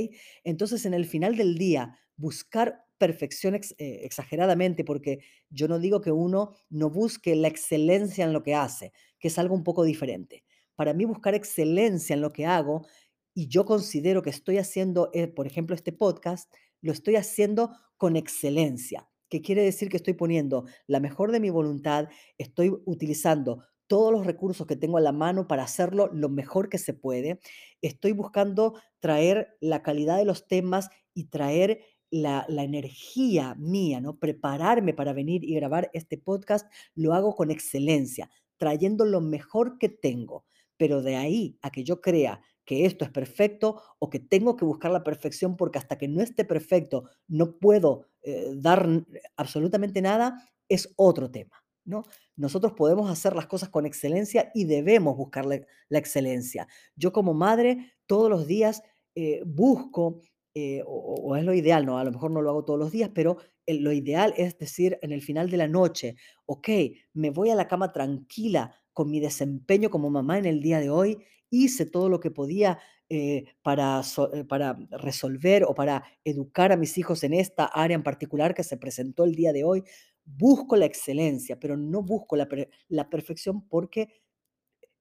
Entonces, 0.43 0.87
en 0.87 0.95
el 0.95 1.05
final 1.05 1.37
del 1.37 1.55
día, 1.55 1.99
buscar 2.15 2.83
perfección 3.01 3.55
eh, 3.55 3.61
exageradamente, 4.03 4.83
porque 4.83 5.21
yo 5.49 5.67
no 5.67 5.79
digo 5.79 6.01
que 6.01 6.11
uno 6.11 6.51
no 6.69 6.91
busque 6.91 7.35
la 7.35 7.47
excelencia 7.47 8.23
en 8.23 8.31
lo 8.31 8.43
que 8.43 8.53
hace, 8.53 8.93
que 9.19 9.29
es 9.29 9.39
algo 9.39 9.55
un 9.55 9.63
poco 9.63 9.83
diferente. 9.83 10.43
Para 10.75 10.93
mí, 10.93 11.03
buscar 11.05 11.33
excelencia 11.33 12.13
en 12.13 12.21
lo 12.21 12.31
que 12.31 12.45
hago, 12.45 12.85
y 13.33 13.47
yo 13.47 13.65
considero 13.65 14.21
que 14.21 14.29
estoy 14.29 14.59
haciendo, 14.59 15.09
eh, 15.13 15.27
por 15.27 15.47
ejemplo, 15.47 15.75
este 15.75 15.91
podcast, 15.91 16.53
lo 16.79 16.91
estoy 16.91 17.15
haciendo 17.15 17.71
con 17.97 18.15
excelencia, 18.15 19.09
que 19.27 19.41
quiere 19.41 19.63
decir 19.63 19.89
que 19.89 19.97
estoy 19.97 20.13
poniendo 20.13 20.65
la 20.85 20.99
mejor 20.99 21.31
de 21.31 21.39
mi 21.39 21.49
voluntad, 21.49 22.07
estoy 22.37 22.71
utilizando 22.85 23.63
todos 23.87 24.11
los 24.11 24.27
recursos 24.27 24.67
que 24.67 24.75
tengo 24.75 24.99
a 24.99 25.01
la 25.01 25.11
mano 25.11 25.47
para 25.47 25.63
hacerlo 25.63 26.07
lo 26.13 26.29
mejor 26.29 26.69
que 26.69 26.77
se 26.77 26.93
puede. 26.93 27.39
Estoy 27.81 28.11
buscando 28.11 28.75
traer 28.99 29.57
la 29.59 29.81
calidad 29.81 30.17
de 30.17 30.25
los 30.25 30.47
temas 30.47 30.89
y 31.13 31.25
traer 31.25 31.81
la, 32.11 32.45
energía 32.49 33.55
mía, 33.55 34.01
¿no? 34.01 34.19
Prepararme 34.19 34.93
para 34.93 35.13
venir 35.13 35.43
y 35.43 35.55
grabar 35.55 35.89
este 35.93 36.17
podcast, 36.17 36.71
lo 36.93 37.13
hago 37.13 37.35
con 37.35 37.49
excelencia, 37.51 38.29
trayendo 38.57 39.05
lo 39.05 39.21
mejor 39.21 39.77
que 39.79 39.89
tengo. 39.89 40.45
Pero 40.77 41.01
de 41.01 41.15
ahí 41.15 41.57
a 41.61 41.71
que 41.71 41.83
yo 41.83 42.01
crea 42.01 42.41
que 42.65 42.85
esto 42.85 43.05
es 43.05 43.11
perfecto 43.11 43.81
o 43.99 44.09
que 44.09 44.19
tengo 44.19 44.55
que 44.55 44.65
buscar 44.65 44.91
la 44.91 45.03
perfección 45.03 45.57
porque 45.57 45.79
hasta 45.79 45.97
que 45.97 46.07
no 46.07 46.21
esté 46.21 46.45
perfecto 46.45 47.05
no 47.27 47.57
puedo 47.57 48.05
eh, 48.21 48.51
dar 48.55 48.85
n- 48.85 49.05
absolutamente 49.35 50.01
nada, 50.01 50.35
es 50.69 50.93
otro 50.95 51.29
tema, 51.31 51.63
¿no? 51.85 52.03
Nosotros 52.35 52.73
podemos 52.73 53.09
hacer 53.09 53.35
las 53.35 53.47
cosas 53.47 53.69
con 53.69 53.85
excelencia 53.85 54.51
y 54.53 54.65
debemos 54.65 55.17
buscar 55.17 55.45
la, 55.45 55.59
la 55.89 55.99
excelencia. 55.99 56.67
Yo 56.95 57.11
como 57.11 57.33
madre 57.33 57.93
todos 58.05 58.29
los 58.29 58.47
días 58.47 58.83
eh, 59.15 59.41
busco, 59.45 60.21
eh, 60.53 60.83
o, 60.85 61.35
es 61.35 61.43
lo 61.43 61.53
ideal, 61.53 61.85
¿no? 61.85 61.97
A 61.97 62.03
lo 62.03 62.11
mejor 62.11 62.31
no 62.31 62.41
lo 62.41 62.49
hago 62.49 62.65
todos 62.65 62.79
los 62.79 62.91
días, 62.91 63.11
pero 63.13 63.37
lo 63.67 63.91
ideal 63.91 64.33
es 64.37 64.57
decir 64.57 64.99
en 65.01 65.11
el 65.11 65.21
final 65.21 65.49
de 65.49 65.57
la 65.57 65.67
noche, 65.67 66.15
ok, 66.45 66.67
me 67.13 67.29
voy 67.29 67.49
a 67.51 67.55
la 67.55 67.67
cama 67.67 67.91
tranquila 67.93 68.75
con 68.93 69.09
mi 69.09 69.19
desempeño 69.19 69.89
como 69.89 70.09
mamá 70.09 70.37
en 70.37 70.45
el 70.45 70.61
día 70.61 70.79
de 70.79 70.89
hoy, 70.89 71.17
hice 71.49 71.85
todo 71.85 72.09
lo 72.09 72.19
que 72.19 72.31
podía 72.31 72.79
eh, 73.09 73.45
para, 73.61 74.01
so- 74.03 74.33
eh, 74.33 74.43
para 74.45 74.77
resolver 74.91 75.63
o 75.65 75.73
para 75.75 76.03
educar 76.23 76.71
a 76.71 76.77
mis 76.77 76.97
hijos 76.97 77.23
en 77.23 77.33
esta 77.33 77.65
área 77.65 77.95
en 77.95 78.03
particular 78.03 78.53
que 78.53 78.63
se 78.63 78.77
presentó 78.77 79.23
el 79.25 79.35
día 79.35 79.53
de 79.53 79.63
hoy. 79.63 79.83
Busco 80.25 80.75
la 80.75 80.85
excelencia, 80.85 81.59
pero 81.59 81.77
no 81.77 82.03
busco 82.03 82.35
la, 82.35 82.47
la 82.89 83.09
perfección 83.09 83.67
porque 83.67 84.21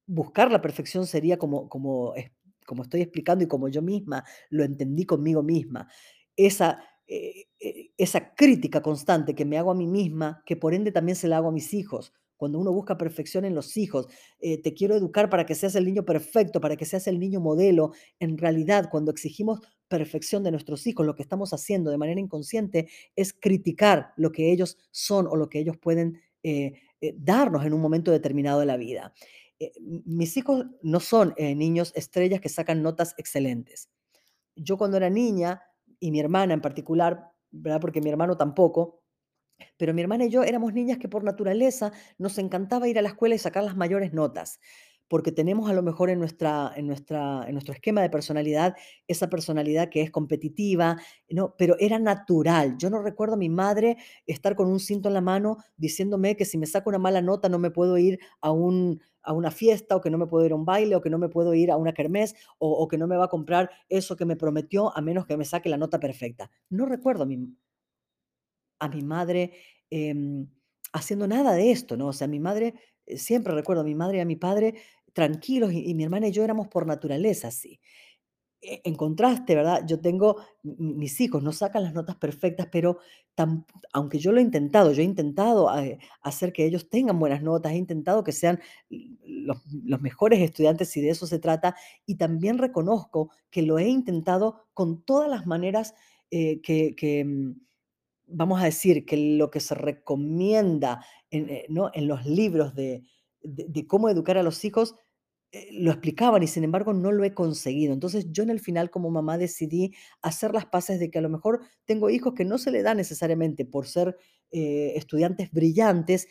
buscar 0.06 0.50
la 0.50 0.60
perfección 0.62 1.06
sería 1.06 1.38
como, 1.38 1.68
como, 1.68 2.14
como 2.70 2.84
estoy 2.84 3.00
explicando 3.02 3.42
y 3.42 3.48
como 3.48 3.68
yo 3.68 3.82
misma 3.82 4.24
lo 4.48 4.62
entendí 4.62 5.04
conmigo 5.04 5.42
misma. 5.42 5.88
Esa, 6.36 6.78
eh, 7.08 7.46
eh, 7.58 7.90
esa 7.98 8.32
crítica 8.36 8.80
constante 8.80 9.34
que 9.34 9.44
me 9.44 9.58
hago 9.58 9.72
a 9.72 9.74
mí 9.74 9.88
misma, 9.88 10.40
que 10.46 10.54
por 10.56 10.72
ende 10.72 10.92
también 10.92 11.16
se 11.16 11.26
la 11.26 11.38
hago 11.38 11.48
a 11.48 11.52
mis 11.52 11.74
hijos. 11.74 12.12
Cuando 12.36 12.60
uno 12.60 12.72
busca 12.72 12.96
perfección 12.96 13.44
en 13.44 13.56
los 13.56 13.76
hijos, 13.76 14.06
eh, 14.38 14.62
te 14.62 14.72
quiero 14.72 14.94
educar 14.94 15.28
para 15.30 15.46
que 15.46 15.56
seas 15.56 15.74
el 15.74 15.84
niño 15.84 16.04
perfecto, 16.04 16.60
para 16.60 16.76
que 16.76 16.84
seas 16.84 17.08
el 17.08 17.18
niño 17.18 17.40
modelo. 17.40 17.90
En 18.20 18.38
realidad, 18.38 18.88
cuando 18.88 19.10
exigimos 19.10 19.58
perfección 19.88 20.44
de 20.44 20.52
nuestros 20.52 20.86
hijos, 20.86 21.04
lo 21.04 21.16
que 21.16 21.22
estamos 21.24 21.52
haciendo 21.52 21.90
de 21.90 21.98
manera 21.98 22.20
inconsciente 22.20 22.88
es 23.16 23.32
criticar 23.32 24.12
lo 24.16 24.30
que 24.30 24.52
ellos 24.52 24.78
son 24.92 25.26
o 25.26 25.34
lo 25.34 25.48
que 25.48 25.58
ellos 25.58 25.76
pueden 25.76 26.20
darnos 27.16 27.66
en 27.66 27.74
un 27.74 27.80
momento 27.82 28.10
determinado 28.10 28.60
de 28.60 28.66
la 28.66 28.78
vida. 28.78 29.12
Eh, 29.60 29.72
mis 29.80 30.36
hijos 30.38 30.66
no 30.82 31.00
son, 31.00 31.34
eh, 31.36 31.54
niños 31.54 31.92
estrellas 31.94 32.40
que 32.40 32.48
sacan 32.48 32.82
notas 32.82 33.14
excelentes. 33.18 33.90
Yo 34.56 34.78
cuando 34.78 34.96
era 34.98 35.10
niña, 35.10 35.62
y 36.00 36.10
mi 36.12 36.20
hermana 36.20 36.54
en 36.54 36.62
particular, 36.62 37.32
¿verdad? 37.52 37.80
Porque 37.80 38.00
mi 38.02 38.10
hermano 38.10 38.36
tampoco, 38.36 39.02
pero 39.78 39.94
mi 39.94 40.02
hermana 40.02 40.26
y 40.26 40.30
yo 40.30 40.42
éramos 40.44 40.74
niñas 40.74 40.98
que 40.98 41.08
por 41.08 41.24
naturaleza 41.24 41.92
nos 42.18 42.38
encantaba 42.38 42.88
ir 42.88 42.98
a 42.98 43.02
la 43.02 43.10
escuela 43.10 43.34
y 43.36 43.38
sacar 43.38 43.64
las 43.64 43.76
mayores 43.76 44.12
notas, 44.14 44.60
porque 45.10 45.32
tenemos 45.32 45.68
a 45.68 45.72
lo 45.72 45.82
mejor 45.82 46.08
en 46.08 46.20
nuestra, 46.20 46.72
en 46.76 46.86
nuestra, 46.86 47.44
en 47.48 47.54
nuestro 47.54 47.74
esquema 47.74 48.00
de 48.00 48.10
personalidad 48.10 48.76
esa 49.08 49.28
personalidad 49.28 49.88
que 49.88 50.02
es 50.02 50.10
competitiva, 50.12 50.98
¿no? 51.28 51.56
Pero 51.58 51.74
era 51.80 51.98
natural. 51.98 52.76
Yo 52.78 52.90
no 52.90 53.02
recuerdo 53.02 53.34
a 53.34 53.36
mi 53.36 53.48
madre 53.48 53.96
estar 54.24 54.54
con 54.54 54.68
un 54.68 54.78
cinto 54.78 55.08
en 55.08 55.14
la 55.14 55.20
mano 55.20 55.56
diciéndome 55.76 56.36
que 56.36 56.44
si 56.44 56.58
me 56.58 56.66
saco 56.66 56.90
una 56.90 57.00
mala 57.00 57.20
nota 57.22 57.48
no 57.48 57.58
me 57.58 57.72
puedo 57.72 57.98
ir 57.98 58.20
a 58.40 58.52
un 58.52 59.00
a 59.22 59.32
una 59.32 59.50
fiesta 59.50 59.96
o 59.96 60.00
que 60.00 60.10
no 60.10 60.16
me 60.16 60.28
puedo 60.28 60.46
ir 60.46 60.52
a 60.52 60.54
un 60.54 60.64
baile 60.64 60.94
o 60.94 61.00
que 61.00 61.10
no 61.10 61.18
me 61.18 61.28
puedo 61.28 61.54
ir 61.54 61.72
a 61.72 61.76
una 61.76 61.92
kermés 61.92 62.36
o, 62.58 62.86
que 62.88 62.96
no 62.96 63.08
me 63.08 63.16
va 63.16 63.24
a 63.24 63.28
comprar 63.28 63.68
eso 63.88 64.16
que 64.16 64.24
me 64.24 64.36
prometió 64.36 64.96
a 64.96 65.00
menos 65.02 65.26
que 65.26 65.36
me 65.36 65.44
saque 65.44 65.68
la 65.68 65.76
nota 65.76 65.98
perfecta. 65.98 66.50
No 66.70 66.86
recuerdo 66.86 67.24
a 67.24 67.26
mi, 67.26 67.36
a 68.78 68.88
mi 68.88 69.02
madre, 69.02 69.52
em, 69.90 70.48
haciendo 70.92 71.26
nada 71.26 71.52
de 71.52 71.70
esto, 71.70 71.96
¿no? 71.96 72.08
O 72.08 72.12
sea, 72.12 72.26
mi 72.28 72.40
madre, 72.40 72.74
eh, 73.06 73.18
siempre 73.18 73.54
recuerdo 73.54 73.82
a 73.82 73.84
mi 73.84 73.94
madre 73.94 74.18
y 74.18 74.20
a 74.20 74.24
mi 74.24 74.36
padre 74.36 74.74
tranquilos 75.12 75.72
y, 75.72 75.94
mi 75.94 76.04
hermana 76.04 76.28
y 76.28 76.32
yo 76.32 76.44
éramos 76.44 76.68
por 76.68 76.86
naturaleza 76.86 77.48
así. 77.48 77.80
E- 78.62 78.80
En 78.84 78.94
contraste, 78.94 79.54
¿verdad? 79.54 79.84
Yo 79.86 80.00
tengo, 80.00 80.36
mis 80.64 81.20
hijos 81.20 81.42
no 81.42 81.52
sacan 81.52 81.82
las 81.84 81.94
notas 81.94 82.16
perfectas, 82.16 82.68
pero 82.70 82.98
tam- 83.36 83.64
aunque 83.92 84.18
yo 84.18 84.32
lo 84.32 84.38
he 84.40 84.42
intentado, 84.42 84.92
yo 84.92 85.00
he 85.02 85.04
intentado 85.04 85.74
eh, 85.78 85.98
hacer 86.22 86.52
que 86.52 86.66
ellos 86.66 86.88
tengan 86.90 87.18
buenas 87.18 87.42
notas, 87.42 87.72
he 87.72 87.76
intentado 87.76 88.22
que 88.24 88.32
sean 88.32 88.60
los, 89.26 89.58
mejores 90.02 90.40
estudiantes 90.40 90.90
si 90.90 91.00
de 91.00 91.10
eso 91.10 91.26
se 91.26 91.38
trata, 91.38 91.74
y 92.06 92.16
también 92.16 92.58
reconozco 92.58 93.30
que 93.50 93.62
lo 93.62 93.78
he 93.78 93.88
intentado 93.88 94.66
con 94.74 95.02
todas 95.04 95.28
las 95.30 95.46
maneras 95.46 95.94
eh, 96.30 96.60
que, 96.62 97.24
mm, 97.24 97.52
vamos 98.28 98.60
a 98.62 98.66
decir, 98.66 99.04
que 99.06 99.16
lo 99.38 99.50
que 99.50 99.60
se 99.60 99.74
recomienda 99.74 101.04
en, 101.30 101.50
eh, 101.50 101.66
¿no? 101.68 101.90
en 101.94 102.06
los 102.08 102.24
libros 102.26 102.74
de, 102.74 103.04
de- 103.42 103.86
cómo 103.86 104.08
educar 104.08 104.38
a 104.38 104.42
los 104.42 104.64
hijos, 104.64 104.94
eh, 105.52 105.68
lo 105.72 105.90
explicaban 105.90 106.42
y 106.42 106.46
sin 106.46 106.64
embargo 106.64 106.92
no 106.92 107.12
lo 107.12 107.24
he 107.24 107.34
conseguido. 107.34 107.92
Entonces 107.92 108.26
yo 108.30 108.42
en 108.44 108.50
el 108.50 108.60
final 108.60 108.90
como 108.90 109.10
mamá 109.10 109.38
decidí 109.38 109.92
hacer 110.22 110.52
las 110.54 110.66
paces 110.66 111.00
de 111.00 111.10
que 111.10 111.18
a 111.18 111.22
lo 111.22 111.28
mejor 111.30 111.60
tengo 111.86 112.10
hijos 112.10 112.34
que 112.34 112.44
no 112.44 112.58
se 112.58 112.70
le 112.70 112.82
da 112.82 112.94
necesariamente 112.94 113.64
por 113.64 113.86
ser 113.86 114.16
eh, 114.52 114.92
estudiantes 114.96 115.50
brillantes, 115.52 116.28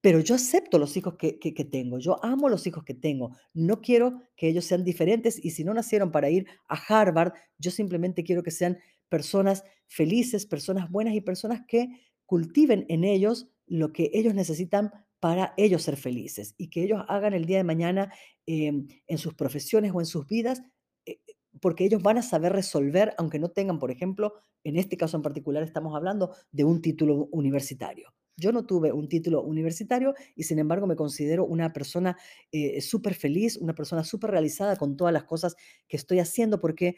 pero 0.00 0.20
yo 0.20 0.34
acepto 0.34 0.78
los 0.78 0.96
hijos 0.96 1.14
que 1.16 1.38
que 1.38 1.64
tengo, 1.64 1.98
yo 1.98 2.22
amo 2.24 2.48
los 2.50 2.66
hijos 2.66 2.84
que 2.84 2.92
tengo, 2.94 3.36
no 3.54 3.80
quiero 3.80 4.20
que 4.36 4.48
ellos 4.48 4.66
sean 4.66 4.84
diferentes 4.84 5.42
y 5.42 5.50
si 5.52 5.64
no 5.64 5.72
nacieron 5.72 6.12
para 6.12 6.28
ir 6.30 6.46
a 6.68 6.74
Harvard, 6.76 7.32
yo 7.58 7.70
simplemente 7.70 8.22
quiero 8.24 8.42
que 8.42 8.50
sean 8.50 8.78
personas 9.08 9.64
felices, 9.86 10.44
personas 10.46 10.90
buenas 10.90 11.14
y 11.14 11.20
personas 11.22 11.62
que 11.66 11.88
cultiven 12.26 12.84
en 12.88 13.04
ellos 13.04 13.48
lo 13.66 13.92
que 13.92 14.10
ellos 14.12 14.34
necesitan 14.34 14.90
para 15.24 15.54
ellos 15.56 15.82
ser 15.82 15.96
felices 15.96 16.54
y 16.58 16.68
que 16.68 16.82
ellos 16.82 17.02
hagan 17.08 17.32
el 17.32 17.46
día 17.46 17.56
de 17.56 17.64
mañana, 17.64 18.12
em, 18.44 18.88
en 19.06 19.16
sus 19.16 19.32
profesiones 19.32 19.90
o 19.94 20.00
en 20.00 20.04
sus 20.04 20.26
vidas, 20.26 20.60
eh, 21.06 21.18
eh, 21.26 21.32
porque 21.62 21.86
ellos 21.86 22.02
van 22.02 22.18
a 22.18 22.22
saber 22.22 22.52
resolver, 22.52 23.14
aunque 23.16 23.38
no 23.38 23.48
tengan, 23.48 23.78
por 23.78 23.90
ejemplo, 23.90 24.34
en 24.64 24.76
este 24.76 24.98
caso 24.98 25.16
en 25.16 25.22
particular 25.22 25.62
estamos 25.62 25.96
hablando 25.96 26.34
de 26.52 26.64
un 26.64 26.82
título 26.82 27.30
universitario. 27.32 28.12
Yo 28.36 28.52
no 28.52 28.66
tuve 28.66 28.92
un 28.92 29.08
título 29.08 29.40
universitario 29.42 30.12
y 30.36 30.42
sin 30.42 30.58
embargo 30.58 30.86
me 30.86 30.94
considero 30.94 31.46
una 31.46 31.72
persona 31.72 32.18
eh, 32.52 32.82
súper 32.82 33.14
feliz, 33.14 33.56
una 33.56 33.74
persona 33.74 34.04
súper 34.04 34.30
realizada 34.30 34.76
con 34.76 34.94
todas 34.94 35.14
las 35.14 35.24
cosas 35.24 35.56
que 35.88 35.96
estoy 35.96 36.18
haciendo 36.18 36.60
porque 36.60 36.96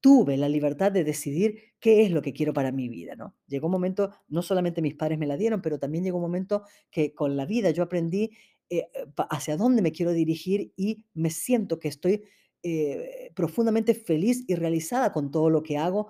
tuve 0.00 0.36
la 0.36 0.48
libertad 0.48 0.92
de 0.92 1.04
decidir 1.04 1.58
qué 1.80 2.02
es 2.04 2.10
lo 2.10 2.22
que 2.22 2.32
quiero 2.32 2.52
para 2.52 2.72
mi 2.72 2.88
vida, 2.88 3.16
¿no? 3.16 3.36
Llegó 3.46 3.66
un 3.66 3.72
momento, 3.72 4.10
no 4.28 4.42
solamente 4.42 4.82
mis 4.82 4.94
padres 4.94 5.18
me 5.18 5.26
la 5.26 5.36
dieron, 5.36 5.62
pero 5.62 5.78
también 5.78 6.04
llegó 6.04 6.18
un 6.18 6.22
momento 6.24 6.62
que 6.90 7.14
con 7.14 7.36
la 7.36 7.46
vida 7.46 7.70
yo 7.70 7.82
aprendí 7.82 8.30
eh, 8.70 8.88
eh, 8.94 9.06
hacia 9.30 9.56
dónde 9.56 9.82
me 9.82 9.92
quiero 9.92 10.12
dirigir 10.12 10.72
y 10.76 11.04
me 11.14 11.30
siento 11.30 11.78
que 11.78 11.88
estoy 11.88 12.22
eh, 12.62 13.30
profundamente 13.34 13.94
feliz 13.94 14.44
y 14.48 14.54
realizada 14.56 15.12
con 15.12 15.30
todo 15.30 15.48
lo 15.50 15.62
que 15.62 15.78
hago 15.78 16.08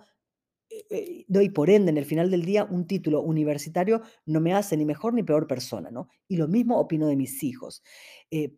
eh 0.70 0.87
eh, 0.90 1.24
no, 1.29 1.40
y 1.42 1.48
por 1.51 1.70
ende, 1.70 1.90
en 1.90 1.98
el 1.98 2.05
final 2.05 2.31
del 2.31 2.44
día, 2.44 2.64
un 2.64 2.87
título 2.87 3.22
universitario 3.22 4.03
no 4.27 4.40
me 4.40 4.55
hace 4.55 4.77
ni 4.77 4.85
mejor 4.85 5.14
ni 5.14 5.22
peor 5.22 5.46
persona, 5.46 5.90
¿no? 5.90 6.09
Y 6.29 6.37
lo 6.37 6.48
mismo 6.48 6.79
opino 6.79 7.07
de 7.09 7.16
mis 7.16 7.42
hijos. 7.42 7.83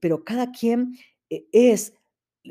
Pero 0.00 0.24
cada 0.24 0.50
quien 0.52 0.94
es 1.52 1.94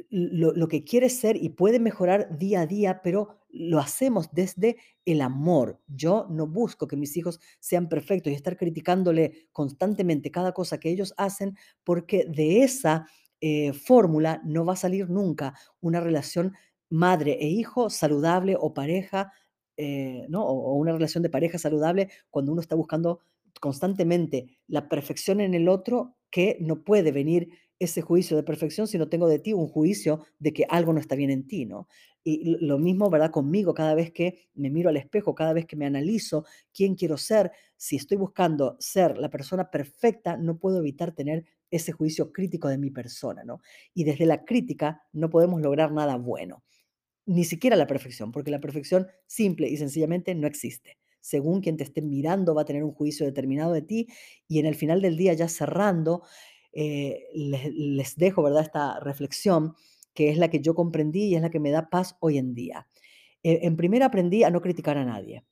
lo 0.10 0.54
lo 0.54 0.67
que 0.67 0.84
quiere 0.84 1.10
ser 1.10 1.36
y 1.36 1.49
puede 1.49 1.80
mejorar 1.80 2.38
día 2.38 2.62
a 2.62 2.67
día, 2.67 3.02
pero 3.04 3.30
lo 3.49 3.80
hacemos 3.80 4.30
desde 4.32 4.78
el 5.06 5.21
amor. 5.21 5.80
Yo 5.88 6.28
no 6.30 6.45
busco 6.47 6.88
que 6.88 6.95
mis 6.97 7.17
hijos 7.17 7.39
sean 7.60 7.89
perfectos 7.89 8.32
y 8.32 8.36
estar 8.36 8.58
criticándole 8.58 9.47
constantemente 9.52 10.32
cada 10.32 10.54
cosa 10.54 10.80
que 10.80 10.89
ellos 10.89 11.13
hacen, 11.17 11.58
porque 11.84 12.25
de 12.30 12.63
esa, 12.63 13.08
eh, 13.41 13.73
fórmula 13.73 14.41
no 14.43 14.65
va 14.65 14.73
a 14.73 14.75
salir 14.75 15.10
nunca 15.10 15.54
una 15.82 16.02
relación 16.02 16.54
madre 16.89 17.38
e 17.39 17.47
hijo 17.47 17.89
saludable 17.89 18.56
o 18.60 18.73
pareja, 18.73 19.32
eh, 19.78 20.25
¿no? 20.30 20.43
O 20.45 20.71
o 20.71 20.75
una 20.75 20.91
relación 20.91 21.23
de 21.23 21.30
pareja 21.30 21.58
saludable 21.58 22.10
cuando 22.30 22.52
uno 22.52 22.62
está 22.62 22.75
buscando 22.75 23.21
constantemente 23.62 24.60
la 24.67 24.89
perfección 24.89 25.41
en 25.41 25.54
el 25.54 25.69
otro, 25.69 26.15
que 26.32 26.58
no 26.62 26.84
puede 26.84 27.12
venir 27.12 27.49
ese 27.80 28.02
juicio 28.02 28.36
de 28.38 28.44
perfección 28.44 28.88
si 28.88 28.98
no 28.98 29.10
tengo 29.10 29.28
de 29.28 29.39
ti 29.39 29.54
un 29.54 29.68
juicio 29.68 30.26
de 30.38 30.54
que 30.54 30.65
algo 30.70 30.94
no 30.94 31.00
está 31.00 31.15
bien 31.15 31.32
en 31.32 31.48
ti, 31.48 31.65
¿no? 31.65 31.88
Y 32.24 32.58
lo 32.60 32.78
mismo, 32.78 33.10
¿verdad? 33.10 33.32
Conmigo, 33.32 33.74
cada 33.74 33.96
vez 33.96 34.12
que 34.12 34.50
me 34.54 34.70
miro 34.70 34.89
al 34.89 34.98
espejo, 34.98 35.34
cada 35.34 35.54
vez 35.54 35.65
que 35.65 35.78
me 35.78 35.86
analizo 35.86 36.46
quién 36.74 36.96
quiero 36.96 37.18
ser, 37.18 37.52
si 37.78 37.96
estoy 37.96 38.18
buscando 38.18 38.76
ser 38.80 39.18
la 39.18 39.30
persona 39.30 39.72
perfecta, 39.72 40.36
no 40.38 40.58
puedo 40.60 40.80
evitar 40.80 41.13
tener 41.13 41.46
ese 41.72 41.92
juicio 41.94 42.34
crítico 42.34 42.68
de 42.68 42.78
mi 42.78 42.92
persona, 42.92 43.44
¿no? 43.46 43.62
Y 43.94 44.04
desde 44.04 44.26
la 44.26 44.44
crítica 44.44 45.04
no 45.13 45.30
podemos 45.30 45.62
lograr 45.62 45.92
nada 45.92 46.18
bueno. 46.18 46.63
Ni 47.26 47.44
siquiera 47.46 47.76
la 47.76 47.88
perfección, 47.88 48.32
porque 48.32 48.52
la 48.52 48.60
perfección 48.60 49.08
simple 49.28 49.70
y 49.70 49.78
sencillamente 49.78 50.34
no 50.36 50.48
existe. 50.48 50.98
Según 51.22 51.62
quien 51.62 51.78
te 51.78 51.84
esté 51.84 52.02
mirando, 52.02 52.56
va 52.56 52.63
a 52.63 52.65
tener 52.65 52.84
un 52.84 52.94
juicio 52.94 53.26
determinado 53.26 53.74
de 53.74 53.82
ti 53.84 54.08
y 54.48 54.60
en 54.60 54.65
el 54.65 54.76
final 54.76 55.02
del 55.02 55.18
día, 55.18 55.34
ya 55.34 55.48
cerrando, 55.48 56.24
eh, 56.74 57.26
les 57.34 58.16
dejo, 58.18 58.44
¿verdad?, 58.44 58.64
esta 58.64 59.00
reflexión, 59.00 59.76
que 60.14 60.30
es 60.30 60.38
la 60.38 60.50
que 60.50 60.60
yo 60.62 60.76
comprendí 60.76 61.26
y 61.26 61.36
es 61.36 61.42
la 61.42 61.50
que 61.50 61.60
me 61.60 61.72
da 61.72 61.90
paz 61.90 62.16
hoy 62.22 62.38
en 62.38 62.54
día. 62.56 62.88
Eh, 63.44 63.60
en 63.64 63.78
primera 63.78 64.08
aprendí 64.08 64.44
a 64.44 64.50
no 64.52 64.62
criticar 64.62 64.98
a 64.98 65.06
nadie, 65.06 65.46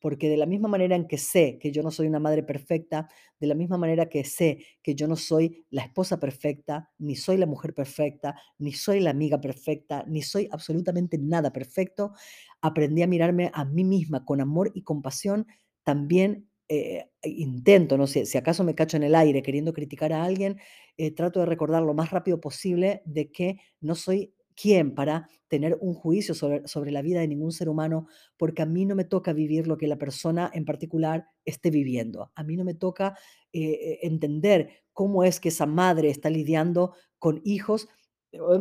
porque 0.00 0.28
de 0.28 0.36
la 0.36 0.46
misma 0.46 0.68
manera 0.68 0.96
en 0.96 1.06
que 1.08 1.18
sé 1.18 1.58
que 1.60 1.72
yo 1.72 1.82
no 1.82 1.90
soy 1.90 2.06
una 2.08 2.20
madre 2.20 2.42
perfecta, 2.42 3.08
de 3.40 3.46
la 3.46 3.54
misma 3.54 3.78
manera 3.78 4.08
que 4.08 4.24
sé 4.24 4.58
que 4.82 4.94
yo 4.94 5.08
no 5.08 5.16
soy 5.16 5.66
la 5.70 5.82
esposa 5.82 6.20
perfecta, 6.20 6.90
ni 6.98 7.16
soy 7.16 7.38
la 7.38 7.46
mujer 7.46 7.74
perfecta, 7.74 8.36
ni 8.58 8.72
soy 8.72 9.00
la 9.00 9.10
amiga 9.10 9.40
perfecta, 9.40 10.04
ni 10.06 10.22
soy 10.22 10.48
absolutamente 10.52 11.18
nada 11.18 11.52
perfecto, 11.52 12.12
aprendí 12.60 13.02
a 13.02 13.06
mirarme 13.06 13.50
a 13.54 13.64
mí 13.64 13.84
misma 13.84 14.24
con 14.24 14.40
amor 14.40 14.70
y 14.74 14.82
compasión. 14.82 15.46
También, 15.84 16.48
eh, 16.68 17.06
intento, 17.24 17.96
no 17.98 18.06
sé, 18.06 18.26
si 18.26 18.38
acaso 18.38 18.64
me 18.64 18.74
cacho 18.74 18.96
en 18.96 19.02
el 19.04 19.14
aire 19.14 19.42
queriendo 19.42 19.72
criticar 19.72 20.12
a 20.12 20.24
alguien, 20.24 20.58
eh, 20.96 21.10
trato 21.12 21.40
de 21.40 21.46
recordar 21.46 21.82
lo 21.82 21.94
más 21.94 22.10
rápido 22.10 22.40
posible 22.40 23.02
de 23.04 23.30
que 23.30 23.58
no 23.80 23.94
soy 23.94 24.34
quién 24.56 24.94
para 24.94 25.28
tener 25.48 25.76
un 25.80 25.94
juicio 25.94 26.32
sobre 26.34 26.66
sobre 26.68 26.92
la 26.92 27.02
vida 27.02 27.20
de 27.20 27.28
ningún 27.28 27.52
ser 27.52 27.68
humano, 27.68 28.06
porque 28.36 28.62
a 28.62 28.66
mí 28.66 28.86
no 28.86 28.94
me 28.94 29.04
toca 29.04 29.32
vivir 29.32 29.66
lo 29.66 29.76
que 29.78 29.88
la 29.88 29.98
persona 29.98 30.50
en 30.54 30.64
particular 30.64 31.26
esté 31.44 31.70
viviendo. 31.70 32.30
A 32.36 32.44
mí 32.44 32.56
no 32.56 32.64
me 32.64 32.74
toca, 32.74 33.16
eh 33.52 33.72
eh, 33.72 33.98
entender 34.02 34.70
cómo 34.92 35.24
es 35.24 35.40
que 35.40 35.48
esa 35.50 35.66
madre 35.66 36.08
está 36.10 36.30
lidiando 36.30 36.94
con 37.18 37.40
hijos, 37.44 37.88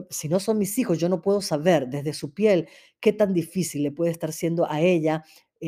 si 0.10 0.30
no 0.30 0.40
son 0.40 0.58
mis 0.60 0.78
hijos, 0.78 1.00
yo 1.00 1.10
no 1.10 1.22
puedo 1.22 1.42
saber 1.42 1.88
desde 1.90 2.14
su 2.14 2.34
piel 2.34 2.68
qué 3.00 3.12
tan 3.14 3.34
difícil 3.34 3.84
le 3.84 3.92
puede 3.92 4.12
estar 4.12 4.32
siendo 4.34 4.70
a 4.70 4.82
ella, 4.82 5.24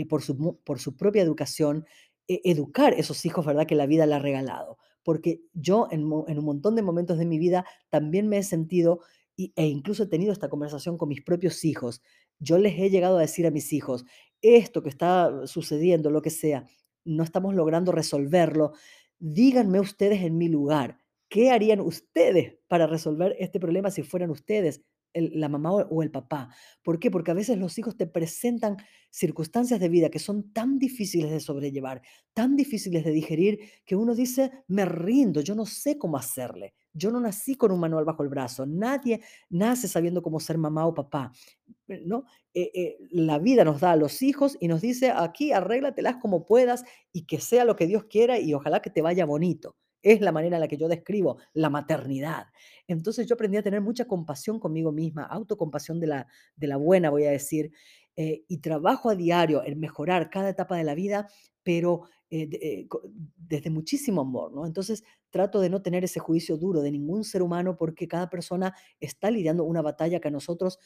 por 0.10 0.22
su 0.22 0.60
por 0.66 0.80
su 0.80 0.96
propia 0.98 1.22
educación, 1.24 1.86
e 1.88 2.05
educar 2.28 2.94
esos 2.96 3.26
hijos, 3.26 3.46
¿verdad?, 3.46 3.68
que 3.68 3.76
la 3.76 3.86
vida 3.88 4.06
le 4.06 4.16
ha 4.16 4.20
regalado. 4.20 4.78
Porque 5.04 5.42
yo 5.54 5.88
en 5.92 6.02
en 6.28 6.40
un 6.40 6.46
montón 6.46 6.76
de 6.76 6.82
momentos 6.84 7.18
de 7.20 7.26
mi 7.26 7.38
vida 7.40 7.66
también 7.90 8.28
me 8.28 8.38
he 8.40 8.44
sentido 8.44 9.02
y 9.38 9.54
e 9.56 9.68
incluso 9.68 10.04
he 10.04 10.08
tenido 10.08 10.32
esta 10.34 10.50
conversación 10.50 10.98
con 10.98 11.10
mis 11.10 11.22
propios 11.24 11.64
hijos. 11.66 12.02
Yo 12.40 12.58
les 12.58 12.80
he 12.80 12.90
llegado 12.90 13.18
a 13.18 13.22
decir 13.22 13.46
a 13.48 13.52
mis 13.52 13.74
hijos: 13.74 14.06
"Esto 14.42 14.82
que 14.84 14.90
está 14.90 15.46
sucediendo, 15.48 16.10
lo 16.12 16.22
que 16.22 16.30
sea, 16.32 16.66
no 17.06 17.24
estamos 17.24 17.54
logrando 17.56 17.92
resolverlo. 17.92 18.74
Díganme 19.20 19.80
ustedes 19.80 20.22
en 20.24 20.38
mi 20.38 20.48
lugar, 20.50 20.98
¿qué 21.30 21.52
harían 21.52 21.80
ustedes 21.82 22.58
para 22.68 22.88
resolver 22.88 23.36
este 23.40 23.60
problema 23.60 23.92
si 23.92 24.04
fueran 24.04 24.32
ustedes 24.32 24.82
la 25.16 25.50
mamá 25.50 25.72
o 25.74 26.04
el 26.04 26.12
papá?". 26.12 26.50
¿Por 26.84 27.00
qué? 27.00 27.12
Porque 27.12 27.32
a 27.32 27.34
veces 27.34 27.58
los 27.58 27.78
hijos 27.78 27.98
te 27.98 28.08
presentan 28.08 28.78
circunstancias 29.10 29.80
de 29.80 29.90
vida 29.90 30.10
que 30.10 30.20
son 30.20 30.52
tan 30.54 30.78
difíciles 30.80 31.32
de 31.32 31.40
sobrellevar, 31.40 32.02
tan 32.34 32.56
difíciles 32.56 33.04
de 33.06 33.12
digerir, 33.12 33.60
que 33.86 33.96
uno 33.96 34.16
dice: 34.16 34.52
"Me 34.68 34.86
rindo, 34.86 35.42
yo 35.42 35.56
no 35.56 35.66
sé 35.66 35.98
cómo 35.98 36.18
hacerle. 36.18 36.74
Yo 36.94 37.12
no 37.12 37.20
nací 37.20 37.56
con 37.56 37.72
un 37.72 37.80
manual 37.80 38.06
bajo 38.06 38.24
el 38.24 38.30
brazo. 38.30 38.66
Nadie 38.66 39.22
nace 39.50 39.88
sabiendo 39.88 40.22
cómo 40.22 40.40
ser 40.40 40.58
mamá 40.58 40.86
o 40.88 40.94
papá", 40.94 41.32
¿no? 41.88 42.26
Eh 42.54 42.72
eh, 42.74 42.98
la 43.12 43.40
vida 43.40 43.64
nos 43.66 43.82
da 43.82 43.92
a 43.94 43.96
los 43.96 44.22
hijos 44.22 44.58
y 44.60 44.68
nos 44.68 44.82
dice: 44.82 45.12
"Aquí 45.16 45.52
arréglatelas 45.52 46.18
como 46.18 46.46
puedas 46.46 46.84
y 47.14 47.26
que 47.26 47.40
sea 47.42 47.66
lo 47.66 47.76
que 47.76 47.88
Dios 47.88 48.06
quiera 48.06 48.40
y 48.40 48.54
ojalá 48.54 48.82
que 48.82 48.90
te 48.90 49.02
vaya 49.02 49.26
bonito". 49.26 49.76
Es 50.06 50.22
la 50.22 50.32
manera 50.32 50.58
en 50.58 50.62
la 50.62 50.68
que 50.68 50.78
yo 50.78 50.88
describo 50.88 51.38
la 51.54 51.72
maternidad. 51.72 52.46
Entonces, 52.88 53.26
yo 53.28 53.34
aprendí 53.34 53.58
a 53.58 53.64
tener 53.64 53.82
mucha 53.82 54.06
compasión 54.06 54.60
conmigo 54.60 54.92
misma, 54.92 55.24
autocompasión 55.26 56.00
de 56.00 56.08
la 56.08 56.28
de 56.56 56.68
la 56.68 56.78
buena, 56.78 57.10
voy 57.10 57.26
a 57.26 57.32
decir, 57.32 57.72
eh, 58.16 58.44
y 58.48 58.60
trabajo 58.60 59.10
a 59.10 59.16
diario 59.16 59.64
en 59.66 59.80
mejorar 59.80 60.30
cada 60.30 60.50
etapa 60.50 60.78
de 60.78 60.84
la 60.84 60.94
vida, 60.96 61.28
pero, 61.64 62.04
eh, 62.30 62.48
eh, 62.62 62.88
desde 63.36 63.72
muchísimo 63.72 64.22
amor, 64.22 64.54
¿no? 64.54 64.68
Entonces, 64.68 65.04
trato 65.32 65.60
de 65.60 65.70
no 65.72 65.82
tener 65.82 66.04
ese 66.04 66.20
juicio 66.20 66.56
duro 66.58 66.82
de 66.82 66.92
ningún 66.92 67.24
ser 67.24 67.42
humano, 67.42 67.76
porque 67.76 68.08
cada 68.08 68.30
persona 68.30 68.76
está 69.00 69.32
lidiando 69.32 69.64
una 69.64 69.82
batalla 69.82 70.20
que 70.20 70.28
a 70.30 70.32
nosotros, 70.32 70.78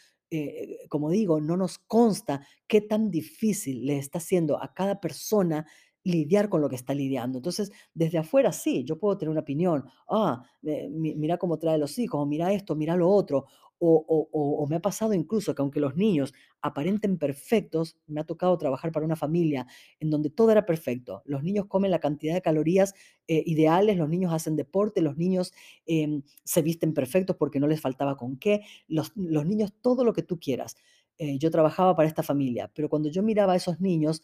como 0.90 1.10
digo, 1.10 1.40
no 1.42 1.58
nos 1.58 1.78
consta 1.80 2.42
qué 2.68 2.82
tan 2.82 3.12
difícil 3.12 3.86
le 3.86 3.98
está 3.98 4.20
siendo 4.20 4.62
a 4.62 4.74
cada 4.74 5.00
persona 5.02 5.66
lidiar 6.04 6.50
con 6.50 6.62
lo 6.62 6.70
que 6.70 6.76
está 6.76 6.94
lidiando. 6.94 7.38
Entonces, 7.40 7.72
desde 7.94 8.18
afuera 8.20 8.52
sí, 8.52 8.84
yo 8.86 8.98
puedo 9.00 9.18
tener 9.18 9.32
una 9.32 9.42
opinión: 9.42 9.86
"Ah, 10.10 10.44
eh, 10.64 10.90
mi 10.90 11.16
mira 11.16 11.38
cómo 11.38 11.58
trae 11.60 11.78
los 11.78 11.98
hijos, 12.00 12.22
o 12.22 12.26
mira 12.26 12.54
esto, 12.54 12.76
mira 12.76 12.96
lo 12.96 13.10
otro". 13.10 13.46
O 13.82 14.06
o 14.08 14.30
o 14.34 14.64
o 14.64 14.68
me 14.68 14.76
ha 14.76 14.82
pasado 14.82 15.14
incluso 15.14 15.56
que 15.56 15.62
aunque 15.62 15.80
los 15.80 15.96
niños 15.96 16.34
aparenten 16.62 17.18
perfectos, 17.18 17.98
me 18.08 18.20
ha 18.22 18.26
tocado 18.26 18.58
trabajar 18.58 18.92
para 18.92 19.06
una 19.06 19.16
familia 19.16 19.68
en 20.02 20.10
donde 20.10 20.30
todo 20.30 20.52
era 20.52 20.66
perfecto. 20.66 21.22
Los 21.26 21.44
niños 21.44 21.66
comen 21.68 21.92
la 21.92 22.00
cantidad 22.00 22.34
de 22.34 22.42
calorías, 22.42 22.94
eh, 23.28 23.42
ideales, 23.46 23.96
los 23.98 24.10
niños 24.10 24.34
hacen 24.34 24.56
deporte, 24.58 25.02
los 25.02 25.18
niños, 25.18 25.54
em, 25.86 26.24
se 26.44 26.62
visten 26.62 26.94
perfectos 26.94 27.36
porque 27.38 27.60
no 27.62 27.68
les 27.68 27.80
faltaba 27.82 28.18
con 28.18 28.38
qué, 28.38 28.62
los 28.88 29.12
los 29.16 29.46
niños 29.46 29.72
todo 29.82 30.04
lo 30.04 30.14
que 30.14 30.24
tú 30.24 30.40
quieras. 30.40 30.76
Eh, 31.18 31.38
yo 31.38 31.52
trabajaba 31.52 31.96
para 31.96 32.08
esta 32.08 32.24
familia, 32.24 32.72
pero 32.74 32.90
cuando 32.90 33.10
yo 33.10 33.22
miraba 33.24 33.54
a 33.54 33.56
esos 33.58 33.80
niños, 33.82 34.24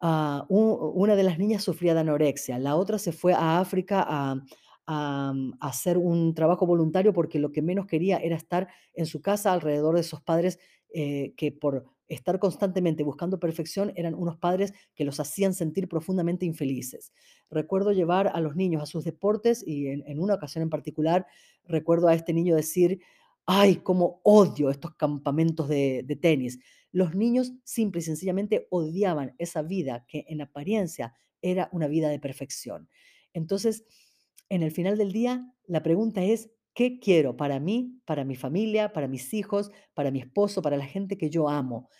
ah, 0.00 0.46
una 0.48 1.16
de 1.16 1.22
las 1.24 1.38
niñas 1.38 1.62
sufría 1.64 1.94
de 1.94 2.00
anorexia, 2.00 2.58
la 2.58 2.76
otra 2.76 2.98
se 2.98 3.12
fue 3.12 3.32
a 3.34 3.60
África 3.60 4.04
a 4.08 4.36
a 4.88 5.34
hacer 5.60 5.98
un 5.98 6.34
trabajo 6.34 6.64
voluntario, 6.66 7.12
porque 7.12 7.40
lo 7.40 7.50
que 7.52 7.60
menos 7.62 7.86
quería 7.86 8.18
era 8.18 8.36
estar 8.36 8.68
en 8.94 9.06
su 9.06 9.20
casa 9.20 9.52
alrededor 9.52 9.96
de 9.96 10.02
esos 10.02 10.20
padres, 10.22 10.58
eh, 10.94 11.34
que 11.36 11.50
por 11.52 11.86
estar 12.08 12.38
constantemente 12.38 13.02
buscando 13.02 13.40
perfección, 13.40 13.92
eran 13.96 14.14
unos 14.14 14.36
padres 14.38 14.72
que 14.94 15.04
los 15.04 15.18
hacían 15.18 15.54
sentir 15.54 15.88
profundamente 15.88 16.46
infelices. 16.46 17.12
Recuerdo 17.50 17.90
llevar 17.92 18.28
a 18.32 18.40
los 18.40 18.54
niños 18.54 18.80
a 18.82 18.86
sus 18.86 19.04
deportes 19.04 19.64
y 19.66 19.88
en 19.88 20.04
en 20.06 20.20
una 20.20 20.34
ocasión 20.34 20.62
en 20.62 20.70
particular, 20.70 21.26
recuerdo 21.64 22.06
a 22.08 22.14
este 22.14 22.32
niño 22.32 22.54
decir: 22.54 23.00
"Ay, 23.46 23.76
cómo 23.76 24.20
odio 24.24 24.70
estos 24.70 24.94
campamentos 24.94 25.68
de 25.68 26.02
de 26.06 26.16
tenis". 26.16 26.58
Los 26.96 27.14
niños 27.14 27.52
simple 27.64 28.00
y 28.00 28.02
sencillamente 28.04 28.68
odiaban 28.70 29.34
esa 29.38 29.62
vida 29.62 30.04
que 30.08 30.24
en 30.28 30.40
apariencia 30.40 31.14
era 31.42 31.68
una 31.72 31.88
vida 31.88 32.08
de 32.08 32.18
perfección. 32.20 32.88
Entonces, 33.34 33.84
en 34.48 34.62
el 34.62 34.70
final 34.70 34.96
del 34.96 35.12
día, 35.12 35.52
la 35.66 35.82
pregunta 35.82 36.22
es: 36.24 36.50
"¿Qué 36.74 36.98
quiero 37.00 37.36
para 37.36 37.60
mí, 37.60 38.00
para 38.06 38.24
mi 38.24 38.36
familia, 38.36 38.92
para 38.94 39.08
mis 39.08 39.34
hijos, 39.34 39.70
para 39.94 40.10
mi 40.10 40.20
esposo, 40.20 40.62
para 40.62 40.78
la 40.78 40.86
gente 40.86 41.18
que 41.18 41.28
yo 41.30 41.48
amo?". 41.50 41.90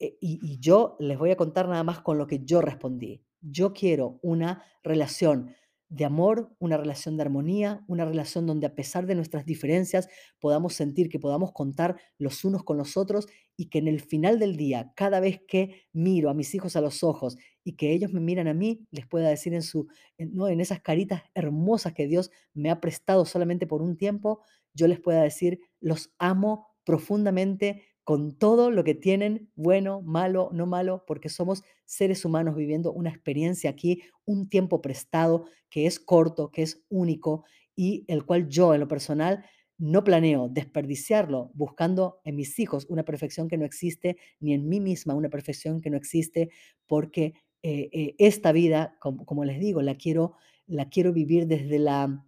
Eh, 0.00 0.16
y 0.20 0.38
y 0.42 0.58
yo 0.60 0.96
les 1.00 1.18
voy 1.18 1.30
a 1.32 1.36
contar 1.36 1.68
nada 1.68 1.84
más 1.84 2.00
con 2.00 2.18
lo 2.18 2.26
que 2.26 2.44
yo 2.44 2.60
respondí. 2.60 3.24
Yo 3.40 3.72
quiero 3.72 4.18
una 4.22 4.64
relación 4.82 5.54
de 5.90 6.04
amor, 6.04 6.54
una 6.58 6.76
relación 6.76 7.16
de 7.16 7.22
armonía, 7.22 7.84
una 7.88 8.04
relación 8.04 8.46
donde 8.46 8.66
a 8.66 8.74
pesar 8.74 9.06
de 9.06 9.14
nuestras 9.14 9.46
diferencias 9.46 10.08
podamos 10.40 10.74
sentir 10.74 11.08
que 11.08 11.18
podamos 11.18 11.52
contar 11.52 11.96
los 12.18 12.44
unos 12.44 12.64
con 12.64 12.76
los 12.78 12.96
otros 12.96 13.26
y 13.56 13.70
que 13.70 13.78
en 13.78 13.88
el 13.88 14.00
final 14.00 14.38
del 14.38 14.56
día, 14.56 14.92
cada 14.96 15.20
vez 15.20 15.40
que 15.48 15.82
miro 15.92 16.30
a 16.30 16.34
mis 16.34 16.54
hijos 16.54 16.76
a 16.76 16.80
los 16.82 17.02
ojos 17.02 17.36
y 17.64 17.74
que 17.76 17.92
ellos 17.92 18.12
me 18.12 18.20
miran 18.20 18.48
a 18.48 18.54
mí, 18.54 18.86
les 18.90 19.06
pueda 19.06 19.28
decir 19.30 19.54
en 19.54 19.62
su 19.62 19.88
¿no?, 20.18 20.48
en 20.48 20.60
esas 20.60 20.80
caritas 20.80 21.22
hermosas 21.34 21.94
que 21.94 22.06
Dios 22.06 22.30
me 22.54 22.70
ha 22.70 22.80
prestado 22.80 23.24
solamente 23.24 23.66
por 23.66 23.82
un 23.82 23.96
tiempo, 23.96 24.42
yo 24.74 24.86
les 24.88 25.00
pueda 25.00 25.22
decir: 25.22 25.60
"Los 25.80 26.12
amo 26.18 26.68
profundamente 26.84 27.82
con 28.08 28.38
todo 28.38 28.70
lo 28.70 28.84
que 28.84 28.94
tienen, 28.94 29.50
bueno, 29.54 30.00
malo, 30.00 30.48
no 30.54 30.64
malo", 30.64 31.04
porque 31.06 31.28
somos 31.28 31.62
seres 31.84 32.24
humanos 32.24 32.56
viviendo 32.56 32.90
una 32.90 33.10
experiencia 33.10 33.68
aquí, 33.68 34.00
un 34.24 34.48
tiempo 34.48 34.80
prestado 34.80 35.44
que 35.68 35.84
es 35.84 36.00
corto, 36.00 36.50
que 36.50 36.62
es 36.62 36.86
único 36.88 37.44
y 37.76 38.06
el 38.08 38.24
cual 38.24 38.48
yo, 38.48 38.72
en 38.72 38.80
lo 38.80 38.88
personal, 38.88 39.44
no 39.76 40.04
planeo 40.04 40.48
desperdiciarlo 40.48 41.50
buscando 41.52 42.20
en 42.24 42.34
mis 42.36 42.58
hijos 42.58 42.86
una 42.88 43.04
perfección 43.04 43.46
que 43.46 43.58
no 43.58 43.66
existe, 43.66 44.16
ni 44.40 44.54
en 44.54 44.66
mí 44.70 44.80
misma 44.80 45.12
una 45.14 45.28
perfección 45.28 45.82
que 45.82 45.90
no 45.90 45.98
existe, 45.98 46.48
porque 46.86 47.34
eh, 47.62 47.90
eh, 47.92 48.14
esta 48.18 48.52
vida, 48.52 48.96
como, 49.00 49.26
como 49.26 49.44
les 49.44 49.60
digo, 49.60 49.82
la 49.82 49.96
quiero, 49.96 50.32
la 50.66 50.88
quiero 50.88 51.12
vivir 51.12 51.46
desde 51.46 51.78
la 51.78 52.24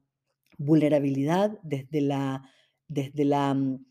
vulnerabilidad, 0.59 1.59
desde 1.63 2.03
la, 2.03 2.43
desde 2.87 3.25
la 3.25 3.55
mm, 3.55 3.87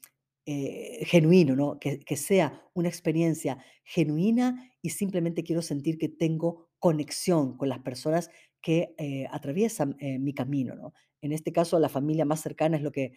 eh, 0.51 1.05
genuino, 1.05 1.55
¿no? 1.55 1.79
Que, 1.79 1.99
sea 2.17 2.63
una 2.73 2.89
experiencia 2.89 3.57
genuina 3.83 4.71
y 4.81 4.89
simplemente 4.91 5.43
quiero 5.43 5.61
sentir 5.61 5.97
que 5.97 6.09
tengo 6.09 6.69
conexión 6.79 7.57
con 7.57 7.69
las 7.69 7.79
personas 7.79 8.29
que 8.61 8.93
eh, 8.97 9.27
atraviesan 9.31 9.95
eh, 9.99 10.17
mi 10.19 10.33
camino, 10.33 10.75
¿no? 10.75 10.93
En 11.21 11.33
este 11.33 11.51
caso, 11.51 11.77
la 11.79 11.89
familia 11.89 12.25
más 12.25 12.41
cercana 12.41 12.77
es 12.77 12.83
lo 12.83 12.91
que 12.91 13.13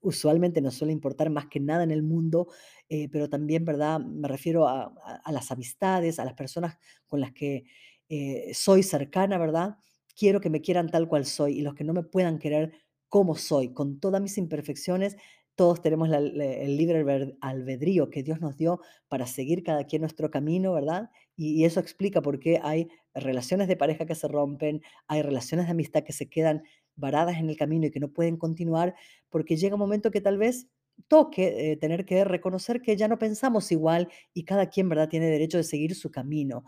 usualmente 0.00 0.60
nos 0.60 0.74
suele 0.74 0.92
importar 0.92 1.30
más 1.30 1.46
que 1.46 1.60
nada 1.60 1.84
en 1.84 1.90
el 1.90 2.02
mundo, 2.02 2.48
eh, 2.88 3.08
pero 3.10 3.28
también, 3.28 3.64
¿verdad? 3.64 4.00
Me 4.00 4.28
refiero 4.28 4.66
a, 4.68 4.92
a- 5.24 5.32
las 5.32 5.50
amistades, 5.50 6.18
a 6.18 6.24
las 6.24 6.34
personas 6.34 6.78
con 7.06 7.20
las 7.20 7.32
que 7.32 7.64
eh, 8.08 8.50
soy 8.54 8.82
cercana, 8.82 9.38
¿verdad? 9.38 9.76
Quiero 10.16 10.40
que 10.40 10.50
me 10.50 10.60
quieran 10.60 10.90
tal 10.90 11.08
cual 11.08 11.24
soy 11.26 11.58
y 11.58 11.62
los 11.62 11.74
que 11.74 11.84
no 11.84 11.94
me 11.94 12.02
puedan 12.02 12.38
querer 12.38 12.72
como 13.08 13.36
soy, 13.36 13.72
con 13.72 14.00
todas 14.00 14.20
mis 14.22 14.38
imperfecciones. 14.38 15.16
Todos 15.54 15.82
tenemos 15.82 16.08
el 16.10 16.76
libre 16.76 17.04
albedrío 17.40 18.10
que 18.10 18.22
Dios 18.22 18.40
nos 18.40 18.56
dio 18.56 18.80
para 19.08 19.26
seguir 19.26 19.62
cada 19.62 19.84
quien 19.84 20.02
nuestro 20.02 20.30
camino, 20.30 20.72
¿verdad? 20.72 21.10
Y, 21.36 21.60
y 21.60 21.64
eso 21.64 21.80
explica 21.80 22.22
por 22.22 22.40
qué 22.40 22.58
hay 22.62 22.88
relaciones 23.14 23.68
de 23.68 23.76
pareja 23.76 24.06
que 24.06 24.14
se 24.14 24.28
rompen, 24.28 24.82
hay 25.08 25.22
relaciones 25.22 25.66
de 25.66 25.72
amistad 25.72 26.02
que 26.04 26.12
se 26.12 26.28
quedan 26.28 26.62
varadas 26.96 27.38
en 27.38 27.48
el 27.50 27.56
camino 27.56 27.86
y 27.86 27.90
que 27.90 28.00
no 28.00 28.08
pueden 28.12 28.36
continuar 28.36 28.94
porque 29.30 29.56
llega 29.56 29.74
un 29.74 29.80
momento 29.80 30.10
que 30.10 30.20
tal 30.20 30.38
vez 30.38 30.68
toque, 31.08 31.72
eh, 31.72 31.76
tener 31.76 32.04
que 32.04 32.24
reconocer 32.24 32.80
que 32.80 32.96
ya 32.96 33.08
no 33.08 33.18
pensamos 33.18 33.72
igual 33.72 34.08
y 34.34 34.44
cada 34.44 34.68
quien, 34.68 34.88
¿verdad?, 34.88 35.08
tiene 35.08 35.26
derecho 35.26 35.56
de 35.58 35.64
seguir 35.64 35.94
su 35.94 36.10
camino. 36.10 36.64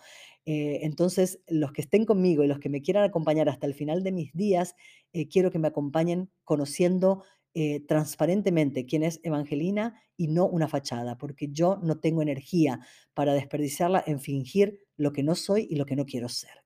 Eh, 0.46 0.80
entonces, 0.82 1.40
los 1.46 1.72
que 1.72 1.82
estén 1.82 2.04
conmigo 2.04 2.42
y 2.44 2.48
los 2.48 2.58
que 2.58 2.68
me 2.68 2.82
quieran 2.82 3.04
acompañar 3.04 3.48
hasta 3.48 3.66
el 3.66 3.74
final 3.74 4.02
de 4.02 4.12
mis 4.12 4.32
días, 4.34 4.74
eh, 5.12 5.28
quiero 5.28 5.50
que 5.50 5.58
me 5.58 5.68
acompañen 5.68 6.30
conociendo 6.44 7.22
eh, 7.54 7.80
transparentemente 7.86 8.84
quién 8.84 9.04
es 9.04 9.20
Evangelina 9.22 9.94
y 10.16 10.26
no 10.26 10.46
una 10.46 10.66
fachada, 10.66 11.16
porque 11.16 11.48
yo 11.50 11.78
no 11.82 12.00
tengo 12.00 12.20
energía 12.20 12.80
para 13.14 13.32
desperdiciarla 13.32 14.02
en 14.06 14.18
fingir 14.18 14.80
lo 14.96 15.12
que 15.12 15.22
no 15.22 15.34
soy 15.34 15.66
y 15.70 15.76
lo 15.76 15.86
que 15.86 15.96
no 15.96 16.04
quiero 16.04 16.28
ser. 16.28 16.64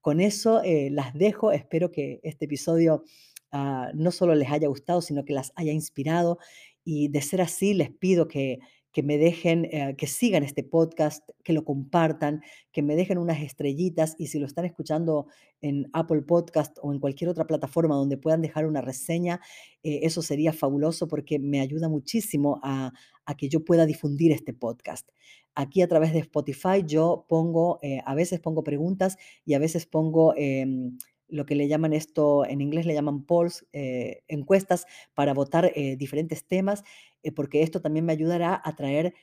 Con 0.00 0.20
eso, 0.20 0.62
eh, 0.62 0.88
las 0.90 1.14
dejo. 1.14 1.52
Espero 1.52 1.90
que 1.90 2.20
este 2.22 2.46
episodio, 2.46 3.04
ah, 3.52 3.90
no 3.94 4.12
solo 4.12 4.34
les 4.34 4.50
haya 4.50 4.68
gustado, 4.68 5.02
sino 5.02 5.24
que 5.24 5.34
las 5.34 5.52
haya 5.56 5.72
inspirado. 5.72 6.38
Y 6.84 7.08
de 7.08 7.20
ser 7.22 7.42
así, 7.42 7.74
les 7.74 7.90
pido 7.90 8.28
que 8.28 8.60
que 8.92 9.02
me 9.02 9.18
dejen, 9.18 9.66
eh, 9.66 9.94
que 9.96 10.06
sigan 10.06 10.42
este 10.42 10.64
podcast, 10.64 11.28
que 11.44 11.52
lo 11.52 11.64
compartan, 11.64 12.42
que 12.72 12.82
me 12.82 12.96
dejen 12.96 13.18
unas 13.18 13.40
estrellitas 13.40 14.16
y 14.18 14.26
si 14.26 14.38
lo 14.38 14.46
están 14.46 14.64
escuchando 14.64 15.26
en 15.60 15.88
Apple 15.92 16.22
Podcast 16.22 16.78
o 16.82 16.92
en 16.92 17.00
cualquier 17.00 17.30
otra 17.30 17.46
plataforma 17.46 17.94
donde 17.94 18.16
puedan 18.16 18.42
dejar 18.42 18.66
una 18.66 18.80
reseña, 18.80 19.40
eh, 19.82 20.00
eso 20.02 20.22
sería 20.22 20.52
fabuloso 20.52 21.08
porque 21.08 21.38
me 21.38 21.60
ayuda 21.60 21.88
muchísimo 21.88 22.60
a 22.62 22.92
a 23.30 23.36
que 23.36 23.48
yo 23.48 23.64
pueda 23.64 23.86
difundir 23.86 24.32
este 24.32 24.52
podcast. 24.52 25.08
Aquí 25.54 25.82
a 25.82 25.88
través 25.88 26.12
de 26.12 26.18
Spotify 26.20 26.82
yo 26.84 27.26
pongo, 27.28 27.78
eh, 27.82 28.00
a 28.04 28.14
veces 28.14 28.40
pongo 28.40 28.64
preguntas 28.64 29.16
y 29.44 29.54
a 29.54 29.58
veces 29.58 29.86
pongo 29.86 30.34
em, 30.36 30.98
lo 31.30 31.46
que 31.46 31.54
le 31.54 31.68
llaman 31.68 31.92
esto, 31.92 32.44
en 32.44 32.60
inglés 32.60 32.86
le 32.86 32.94
llaman 32.94 33.24
polls, 33.24 33.66
eh, 33.72 34.22
encuestas 34.28 34.86
para 35.14 35.34
votar 35.34 35.72
eh, 35.74 35.96
diferentes 35.96 36.44
temas, 36.44 36.84
eh, 37.22 37.32
porque 37.32 37.62
esto 37.62 37.80
también 37.80 38.04
me 38.04 38.12
ayudará 38.12 38.60
a 38.62 38.74
traer 38.74 39.14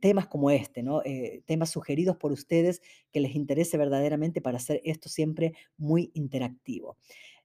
temas 0.00 0.26
como 0.26 0.50
este, 0.50 0.82
¿no? 0.82 1.02
Temas 1.46 1.70
sugeridos 1.70 2.16
por 2.16 2.32
ustedes 2.32 2.82
que 3.12 3.20
les 3.20 3.36
interese 3.36 3.78
verdaderamente 3.78 4.40
para 4.40 4.56
hacer 4.56 4.80
esto 4.82 5.08
siempre 5.08 5.52
muy 5.76 6.10
interactivo. 6.14 6.96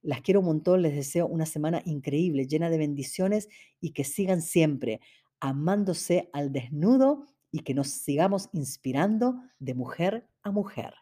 Las 0.02 0.22
quiero 0.22 0.40
un 0.40 0.48
montón, 0.48 0.82
les 0.82 0.96
deseo 0.96 1.28
una 1.28 1.46
semana 1.46 1.84
increíble, 1.86 2.48
llena 2.48 2.72
de 2.72 2.80
bendiciones 2.80 3.50
y 3.80 3.92
que 3.92 4.04
sigan 4.04 4.42
siempre 4.42 5.00
amándose 5.40 6.32
al 6.34 6.52
desnudo 6.52 7.28
y 7.52 7.60
que 7.60 7.76
nos 7.76 7.90
sigamos 7.90 8.50
inspirando 8.52 9.36
de 9.60 9.76
mujer 9.76 10.28
a 10.42 10.50
mujer. 10.50 10.96